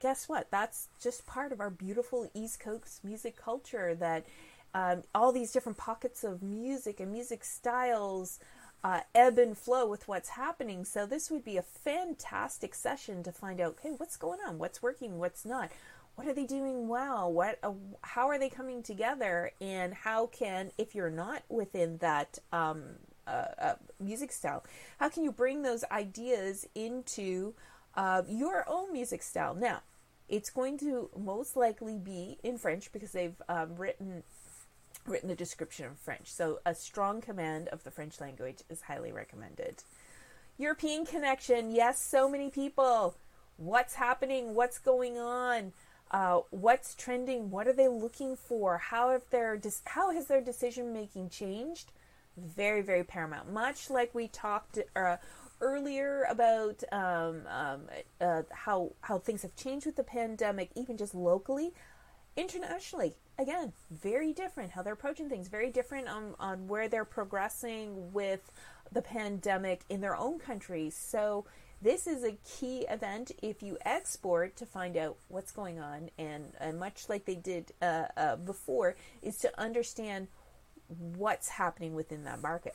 guess 0.00 0.28
what? 0.28 0.50
That's 0.50 0.88
just 1.02 1.26
part 1.26 1.52
of 1.52 1.60
our 1.60 1.70
beautiful 1.70 2.30
East 2.34 2.60
Coast 2.60 3.04
music 3.04 3.36
culture 3.36 3.94
that 3.96 4.26
um, 4.74 5.02
all 5.14 5.32
these 5.32 5.52
different 5.52 5.78
pockets 5.78 6.22
of 6.22 6.42
music 6.42 7.00
and 7.00 7.10
music 7.10 7.44
styles 7.44 8.38
uh, 8.82 9.00
ebb 9.14 9.38
and 9.38 9.56
flow 9.56 9.86
with 9.86 10.08
what's 10.08 10.30
happening. 10.30 10.84
So 10.84 11.06
this 11.06 11.30
would 11.30 11.44
be 11.44 11.56
a 11.56 11.62
fantastic 11.62 12.74
session 12.74 13.22
to 13.22 13.32
find 13.32 13.60
out, 13.60 13.78
hey, 13.82 13.92
what's 13.96 14.16
going 14.16 14.38
on? 14.46 14.58
What's 14.58 14.82
working? 14.82 15.18
What's 15.18 15.44
not? 15.44 15.70
What 16.14 16.26
are 16.26 16.32
they 16.34 16.46
doing 16.46 16.88
well? 16.88 17.32
What? 17.32 17.58
Uh, 17.62 17.72
how 18.02 18.28
are 18.28 18.38
they 18.38 18.48
coming 18.48 18.82
together? 18.82 19.52
And 19.60 19.94
how 19.94 20.26
can, 20.26 20.70
if 20.78 20.94
you're 20.94 21.10
not 21.10 21.42
within 21.48 21.98
that 21.98 22.38
um, 22.52 22.82
uh, 23.26 23.46
uh 23.58 23.74
music 23.98 24.32
style, 24.32 24.64
how 24.98 25.08
can 25.08 25.24
you 25.24 25.32
bring 25.32 25.62
those 25.62 25.84
ideas 25.90 26.66
into 26.74 27.54
uh, 27.94 28.22
your 28.28 28.64
own 28.66 28.92
music 28.92 29.22
style? 29.22 29.54
Now, 29.54 29.80
it's 30.28 30.50
going 30.50 30.78
to 30.78 31.10
most 31.18 31.56
likely 31.56 31.98
be 31.98 32.38
in 32.42 32.56
French 32.56 32.92
because 32.92 33.12
they've 33.12 33.40
um, 33.48 33.76
written 33.76 34.22
written 35.06 35.28
the 35.28 35.34
description 35.34 35.86
in 35.86 35.94
French. 35.94 36.26
So 36.32 36.60
a 36.64 36.74
strong 36.74 37.20
command 37.20 37.68
of 37.68 37.84
the 37.84 37.90
French 37.90 38.20
language 38.20 38.58
is 38.68 38.82
highly 38.82 39.12
recommended. 39.12 39.82
European 40.58 41.06
connection, 41.06 41.70
yes, 41.70 42.02
so 42.02 42.28
many 42.28 42.50
people. 42.50 43.16
What's 43.56 43.94
happening? 43.94 44.54
What's 44.54 44.78
going 44.78 45.18
on? 45.18 45.72
Uh, 46.10 46.40
what's 46.50 46.94
trending? 46.94 47.50
What 47.50 47.68
are 47.68 47.72
they 47.72 47.88
looking 47.88 48.36
for? 48.36 48.78
How 48.78 49.10
have 49.10 49.22
their 49.30 49.60
how 49.84 50.10
has 50.10 50.26
their 50.26 50.40
decision 50.40 50.92
making 50.92 51.30
changed? 51.30 51.92
Very 52.36 52.82
very 52.82 53.04
paramount. 53.04 53.52
Much 53.52 53.90
like 53.90 54.14
we 54.14 54.28
talked 54.28 54.78
uh, 54.96 55.16
earlier 55.60 56.24
about 56.28 56.82
um, 56.90 57.42
um, 57.48 57.82
uh, 58.20 58.42
how 58.50 58.92
how 59.02 59.18
things 59.18 59.42
have 59.42 59.54
changed 59.54 59.86
with 59.86 59.96
the 59.96 60.02
pandemic, 60.02 60.70
even 60.74 60.96
just 60.96 61.14
locally, 61.14 61.72
internationally 62.36 63.14
again, 63.40 63.72
very 63.90 64.32
different 64.32 64.72
how 64.72 64.82
they're 64.82 64.92
approaching 64.92 65.28
things, 65.28 65.48
very 65.48 65.70
different 65.70 66.08
on, 66.08 66.34
on 66.38 66.68
where 66.68 66.88
they're 66.88 67.04
progressing 67.04 68.12
with 68.12 68.52
the 68.92 69.02
pandemic 69.02 69.80
in 69.88 70.00
their 70.00 70.16
own 70.16 70.38
countries. 70.38 70.94
So, 70.94 71.46
this 71.82 72.06
is 72.06 72.24
a 72.24 72.36
key 72.58 72.84
event 72.90 73.32
if 73.42 73.62
you 73.62 73.78
export 73.86 74.54
to 74.56 74.66
find 74.66 74.98
out 74.98 75.16
what's 75.28 75.50
going 75.50 75.80
on, 75.80 76.10
and, 76.18 76.52
and 76.60 76.78
much 76.78 77.08
like 77.08 77.24
they 77.24 77.36
did 77.36 77.72
uh, 77.80 78.04
uh, 78.18 78.36
before, 78.36 78.96
is 79.22 79.38
to 79.38 79.58
understand 79.58 80.28
what's 81.16 81.48
happening 81.48 81.94
within 81.94 82.24
that 82.24 82.42
market. 82.42 82.74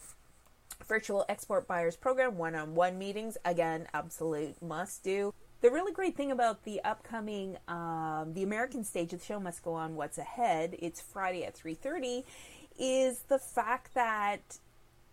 Virtual 0.88 1.23
export 1.30 1.67
buyers 1.67 1.95
program, 1.95 2.39
one 2.39 2.56
on 2.56 2.73
one 2.73 2.97
meetings, 2.97 3.38
again, 3.45 3.86
absolute 3.93 4.60
must 4.60 5.04
do 5.04 5.36
the 5.65 5.71
really 5.71 5.91
great 5.91 6.15
thing 6.15 6.32
about 6.32 6.63
the 6.63 6.80
upcoming 6.84 7.58
um, 7.67 8.34
the 8.36 8.43
American 8.43 8.84
stage 8.84 9.13
of 9.13 9.19
the 9.19 9.25
show 9.25 9.39
must 9.39 9.63
go 9.63 9.73
on. 9.73 9.95
What's 9.95 10.19
ahead? 10.19 10.75
It's 10.78 11.01
Friday 11.01 11.43
at 11.43 11.56
three 11.56 11.73
thirty. 11.73 12.23
Is 12.78 13.21
the 13.30 13.39
fact 13.39 13.95
that 13.95 14.60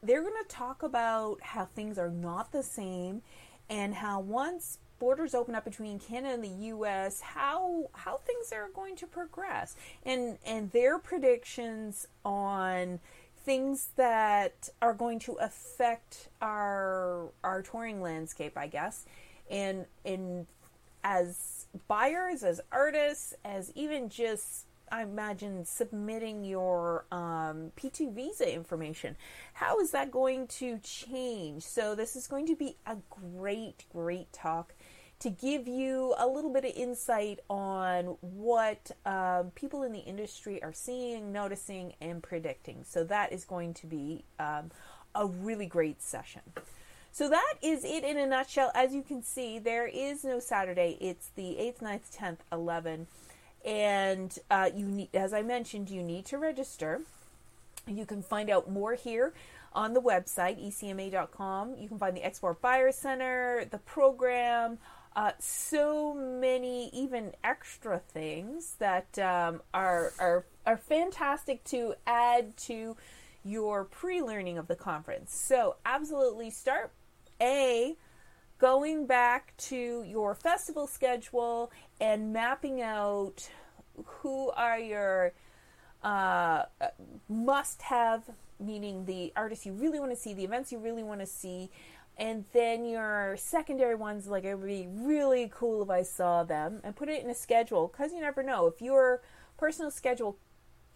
they're 0.02 0.20
going 0.20 0.34
to 0.42 0.48
talk 0.48 0.82
about 0.82 1.38
how 1.40 1.64
things 1.64 1.96
are 1.96 2.10
not 2.10 2.52
the 2.52 2.62
same, 2.62 3.22
and 3.70 3.94
how 3.94 4.20
once 4.20 4.76
borders 4.98 5.34
open 5.34 5.54
up 5.54 5.64
between 5.64 5.98
Canada 5.98 6.34
and 6.34 6.44
the 6.44 6.66
U.S., 6.66 7.22
how 7.22 7.86
how 7.94 8.18
things 8.18 8.52
are 8.52 8.68
going 8.74 8.94
to 8.96 9.06
progress, 9.06 9.74
and 10.04 10.36
and 10.44 10.70
their 10.72 10.98
predictions 10.98 12.06
on 12.26 13.00
things 13.42 13.88
that 13.96 14.68
are 14.82 14.92
going 14.92 15.18
to 15.20 15.32
affect 15.40 16.28
our 16.42 17.30
our 17.42 17.62
touring 17.62 18.02
landscape, 18.02 18.58
I 18.58 18.66
guess 18.66 19.06
and 19.50 19.87
in 20.05 20.46
as 21.05 21.66
buyers, 21.88 22.42
as 22.42 22.61
artists, 22.70 23.35
as 23.44 23.72
even 23.74 24.09
just 24.09 24.66
I 24.92 25.02
imagine 25.02 25.64
submitting 25.64 26.44
your 26.44 27.07
um, 27.11 27.72
P2 27.78 28.12
visa 28.14 28.52
information. 28.55 29.16
How 29.55 29.81
is 29.81 29.90
that 29.92 30.11
going 30.11 30.46
to 30.48 30.78
change? 30.81 31.62
So, 31.62 31.94
this 31.94 32.14
is 32.14 32.26
going 32.26 32.46
to 32.48 32.55
be 32.55 32.76
a 32.87 32.98
great, 33.09 33.87
great 33.90 34.31
talk 34.35 34.74
to 35.20 35.31
give 35.31 35.66
you 35.66 36.14
a 36.18 36.26
little 36.26 36.52
bit 36.52 36.66
of 36.66 36.72
insight 36.74 37.40
on 37.48 38.16
what 38.20 38.90
um, 39.07 39.50
people 39.55 39.83
in 39.83 39.92
the 39.92 40.00
industry 40.00 40.62
are 40.62 40.74
seeing, 40.74 41.33
noticing, 41.33 41.94
and 42.02 42.22
predicting. 42.22 42.85
So, 42.85 43.02
that 43.05 43.33
is 43.33 43.46
going 43.46 43.72
to 43.74 43.87
be 43.87 44.24
um, 44.38 44.70
a 45.14 45.24
really 45.24 45.66
great 45.66 46.02
session. 46.02 46.42
So 47.14 47.29
that 47.29 47.55
is 47.61 47.85
it 47.85 48.05
in 48.05 48.16
a 48.16 48.27
nutshell. 48.27 48.72
As 48.75 48.94
you 48.94 49.03
can 49.03 49.22
see, 49.22 49.59
there 49.59 49.87
is 49.87 50.25
no 50.25 50.40
Saturday. 50.40 50.96
It's 50.98 51.29
the 51.37 51.57
8th, 51.61 51.81
9th, 51.81 52.16
10th, 52.16 52.38
11th. 52.51 53.07
And 53.66 54.38
uh, 54.51 54.70
you 54.75 54.87
need, 54.87 55.11
as 55.14 55.35
I 55.35 55.42
mentioned, 55.42 55.90
you 55.90 56.03
need 56.03 56.25
to 56.27 56.38
register. 56.38 57.03
You 57.87 58.07
can 58.07 58.22
find 58.22 58.48
out 58.48 58.70
more 58.70 58.94
here 58.94 59.35
on 59.75 59.92
the 59.92 60.01
website, 60.01 60.59
ecma.com. 60.66 61.75
You 61.79 61.87
can 61.87 61.98
find 61.98 62.16
the 62.16 62.25
Export 62.25 62.62
Buyer 62.62 62.90
Center, 62.92 63.66
the 63.70 63.79
program, 63.79 64.79
uh, 65.14 65.33
so 65.38 66.14
many 66.14 66.88
even 66.94 67.33
extra 67.44 67.98
things 67.98 68.77
that 68.79 69.18
um, 69.18 69.61
are, 69.75 70.12
are, 70.18 70.46
are 70.64 70.79
fantastic 70.79 71.62
to 71.64 71.94
add 72.07 72.57
to 72.57 72.96
your 73.44 73.85
pre-learning 73.85 74.57
of 74.57 74.68
the 74.68 74.77
conference. 74.77 75.35
So 75.35 75.77
absolutely 75.85 76.48
start 76.48 76.92
a, 77.42 77.96
going 78.59 79.07
back 79.07 79.55
to 79.57 80.05
your 80.07 80.35
festival 80.35 80.87
schedule 80.87 81.72
and 82.00 82.33
mapping 82.33 82.81
out 82.81 83.50
who 84.05 84.50
are 84.50 84.78
your 84.78 85.33
uh, 86.02 86.62
must 87.28 87.83
have, 87.83 88.31
meaning 88.59 89.05
the 89.05 89.33
artists 89.37 89.66
you 89.66 89.72
really 89.72 89.98
want 89.98 90.12
to 90.12 90.16
see, 90.16 90.33
the 90.33 90.44
events 90.44 90.72
you 90.72 90.78
really 90.78 91.02
want 91.02 91.20
to 91.20 91.26
see, 91.26 91.70
and 92.16 92.44
then 92.52 92.85
your 92.85 93.37
secondary 93.37 93.94
ones, 93.94 94.26
like 94.26 94.44
it 94.44 94.55
would 94.55 94.66
be 94.66 94.87
really 94.90 95.50
cool 95.55 95.83
if 95.83 95.90
I 95.90 96.02
saw 96.02 96.44
them, 96.44 96.81
and 96.85 96.94
put 96.94 97.09
it 97.09 97.22
in 97.22 97.31
a 97.31 97.35
schedule 97.35 97.88
because 97.88 98.12
you 98.12 98.20
never 98.20 98.42
know. 98.42 98.66
If 98.66 98.81
your 98.81 99.22
personal 99.57 99.90
schedule 99.90 100.37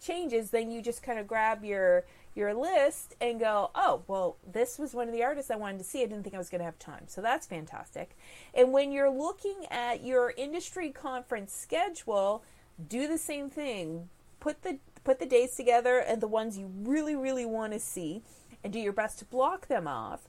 changes, 0.01 0.51
then 0.51 0.69
you 0.71 0.81
just 0.81 1.03
kind 1.03 1.19
of 1.19 1.27
grab 1.27 1.63
your 1.63 2.05
your 2.37 2.53
list 2.53 3.15
and 3.19 3.39
go, 3.39 3.71
oh, 3.73 4.03
well, 4.07 4.37
this 4.45 4.77
was 4.77 4.93
one 4.93 5.07
of 5.07 5.13
the 5.13 5.23
artists 5.23 5.49
I 5.49 5.55
wanted 5.55 5.79
to 5.79 5.83
see. 5.83 6.03
I 6.03 6.05
didn't 6.05 6.21
think 6.21 6.35
I 6.35 6.37
was 6.37 6.49
going 6.49 6.59
to 6.59 6.65
have 6.65 6.77
time. 6.77 7.05
So 7.07 7.19
that's 7.19 7.47
fantastic. 7.47 8.15
And 8.53 8.71
when 8.71 8.91
you're 8.91 9.09
looking 9.09 9.65
at 9.71 10.03
your 10.03 10.33
industry 10.37 10.91
conference 10.91 11.51
schedule, 11.51 12.43
do 12.87 13.07
the 13.07 13.17
same 13.17 13.49
thing. 13.49 14.09
Put 14.39 14.61
the 14.61 14.77
put 15.03 15.19
the 15.19 15.25
dates 15.25 15.55
together 15.55 15.97
and 15.97 16.21
the 16.21 16.27
ones 16.27 16.57
you 16.57 16.69
really 16.83 17.15
really 17.15 17.45
want 17.45 17.73
to 17.73 17.79
see 17.79 18.21
and 18.63 18.71
do 18.71 18.79
your 18.79 18.93
best 18.93 19.19
to 19.19 19.25
block 19.25 19.67
them 19.67 19.87
off. 19.87 20.27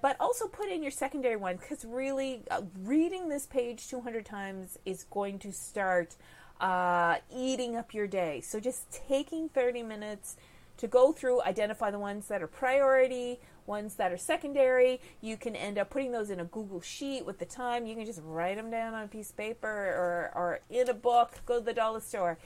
But 0.00 0.16
also 0.20 0.46
put 0.46 0.68
in 0.68 0.80
your 0.80 0.92
secondary 0.92 1.34
one 1.34 1.56
because 1.56 1.84
really 1.84 2.42
uh, 2.52 2.62
reading 2.84 3.28
this 3.28 3.46
page 3.46 3.88
200 3.88 4.24
times 4.24 4.78
is 4.84 5.04
going 5.10 5.40
to 5.40 5.50
start 5.50 6.14
uh, 6.62 7.16
eating 7.34 7.76
up 7.76 7.92
your 7.92 8.06
day. 8.06 8.40
So 8.40 8.60
just 8.60 8.90
taking 9.08 9.48
30 9.48 9.82
minutes 9.82 10.36
to 10.78 10.86
go 10.86 11.12
through, 11.12 11.42
identify 11.42 11.90
the 11.90 11.98
ones 11.98 12.28
that 12.28 12.42
are 12.42 12.46
priority, 12.46 13.40
ones 13.66 13.96
that 13.96 14.12
are 14.12 14.16
secondary. 14.16 15.00
You 15.20 15.36
can 15.36 15.54
end 15.56 15.76
up 15.76 15.90
putting 15.90 16.12
those 16.12 16.30
in 16.30 16.40
a 16.40 16.44
Google 16.44 16.80
Sheet 16.80 17.26
with 17.26 17.38
the 17.38 17.44
time. 17.44 17.86
You 17.86 17.96
can 17.96 18.06
just 18.06 18.20
write 18.24 18.56
them 18.56 18.70
down 18.70 18.94
on 18.94 19.04
a 19.04 19.08
piece 19.08 19.30
of 19.30 19.36
paper 19.36 19.68
or, 19.68 20.30
or 20.34 20.60
in 20.70 20.88
a 20.88 20.94
book, 20.94 21.40
go 21.46 21.58
to 21.58 21.64
the 21.64 21.74
dollar 21.74 22.00
store 22.00 22.38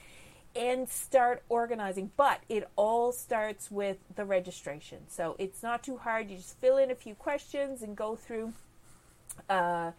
and 0.55 0.89
start 0.89 1.43
organizing. 1.47 2.11
But 2.17 2.41
it 2.49 2.67
all 2.75 3.11
starts 3.11 3.69
with 3.69 3.97
the 4.15 4.25
registration. 4.25 4.99
So 5.07 5.35
it's 5.37 5.61
not 5.61 5.83
too 5.83 5.97
hard. 5.97 6.31
You 6.31 6.37
just 6.37 6.59
fill 6.59 6.77
in 6.77 6.89
a 6.89 6.95
few 6.95 7.13
questions 7.13 7.83
and 7.83 7.95
go 7.95 8.15
through. 8.15 8.53
Uh, 9.47 9.91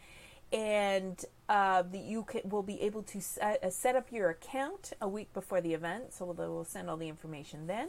and 0.52 1.24
uh, 1.48 1.82
that 1.82 2.02
you 2.02 2.24
can, 2.24 2.42
will 2.48 2.62
be 2.62 2.80
able 2.82 3.02
to 3.02 3.20
set, 3.20 3.62
uh, 3.62 3.70
set, 3.70 3.96
up 3.96 4.12
your 4.12 4.30
account 4.30 4.92
a 5.00 5.08
week 5.08 5.32
before 5.32 5.60
the 5.60 5.74
event. 5.74 6.12
So 6.12 6.34
they 6.36 6.46
will 6.46 6.64
send 6.64 6.90
all 6.90 6.96
the 6.96 7.08
information 7.08 7.66
then. 7.66 7.88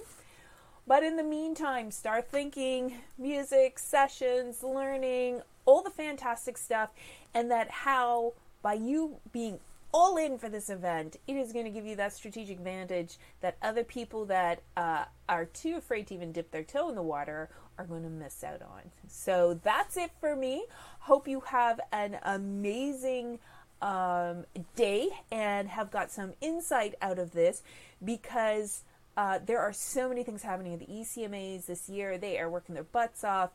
But 0.87 1.03
in 1.03 1.17
the 1.17 1.23
meantime, 1.23 1.91
start 1.91 2.29
thinking 2.29 2.95
music, 3.17 3.77
sessions, 3.77 4.63
learning, 4.63 5.41
all 5.65 5.83
the 5.83 5.91
fantastic 5.91 6.57
stuff, 6.57 6.89
and 7.33 7.51
that 7.51 7.69
how 7.69 8.33
by 8.61 8.73
you 8.73 9.17
being 9.31 9.59
all 9.91 10.17
in 10.17 10.37
for 10.37 10.49
this 10.49 10.69
event, 10.69 11.17
it 11.27 11.35
is 11.35 11.51
going 11.51 11.65
to 11.65 11.71
give 11.71 11.85
you 11.85 11.95
that 11.95 12.13
strategic 12.13 12.57
advantage 12.57 13.17
that 13.41 13.57
other 13.61 13.83
people 13.83 14.25
that 14.25 14.61
uh, 14.77 15.05
are 15.27 15.45
too 15.45 15.75
afraid 15.77 16.07
to 16.07 16.13
even 16.13 16.31
dip 16.31 16.51
their 16.51 16.63
toe 16.63 16.89
in 16.89 16.95
the 16.95 17.01
water 17.01 17.49
are 17.77 17.85
going 17.85 18.03
to 18.03 18.09
miss 18.09 18.43
out 18.43 18.61
on. 18.61 18.91
So 19.07 19.59
that's 19.63 19.97
it 19.97 20.11
for 20.19 20.35
me. 20.35 20.65
Hope 20.99 21.27
you 21.27 21.41
have 21.41 21.79
an 21.91 22.19
amazing 22.23 23.39
um, 23.81 24.45
day 24.75 25.09
and 25.31 25.69
have 25.69 25.89
got 25.89 26.11
some 26.11 26.33
insight 26.41 26.95
out 27.01 27.17
of 27.17 27.31
this 27.31 27.63
because 28.03 28.83
uh, 29.17 29.39
there 29.45 29.59
are 29.59 29.73
so 29.73 30.07
many 30.07 30.23
things 30.23 30.43
happening 30.43 30.73
at 30.73 30.79
the 30.79 30.87
ECMAs 30.87 31.65
this 31.65 31.89
year. 31.89 32.17
They 32.17 32.37
are 32.39 32.49
working 32.49 32.75
their 32.75 32.83
butts 32.83 33.23
off 33.23 33.51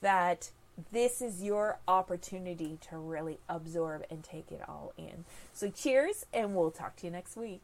that 0.00 0.50
this 0.92 1.22
is 1.22 1.42
your 1.42 1.78
opportunity 1.88 2.78
to 2.90 2.98
really 2.98 3.38
absorb 3.48 4.04
and 4.10 4.22
take 4.22 4.52
it 4.52 4.62
all 4.68 4.92
in. 4.96 5.24
So, 5.52 5.70
cheers, 5.70 6.26
and 6.32 6.54
we'll 6.54 6.70
talk 6.70 6.96
to 6.96 7.06
you 7.06 7.12
next 7.12 7.36
week. 7.36 7.62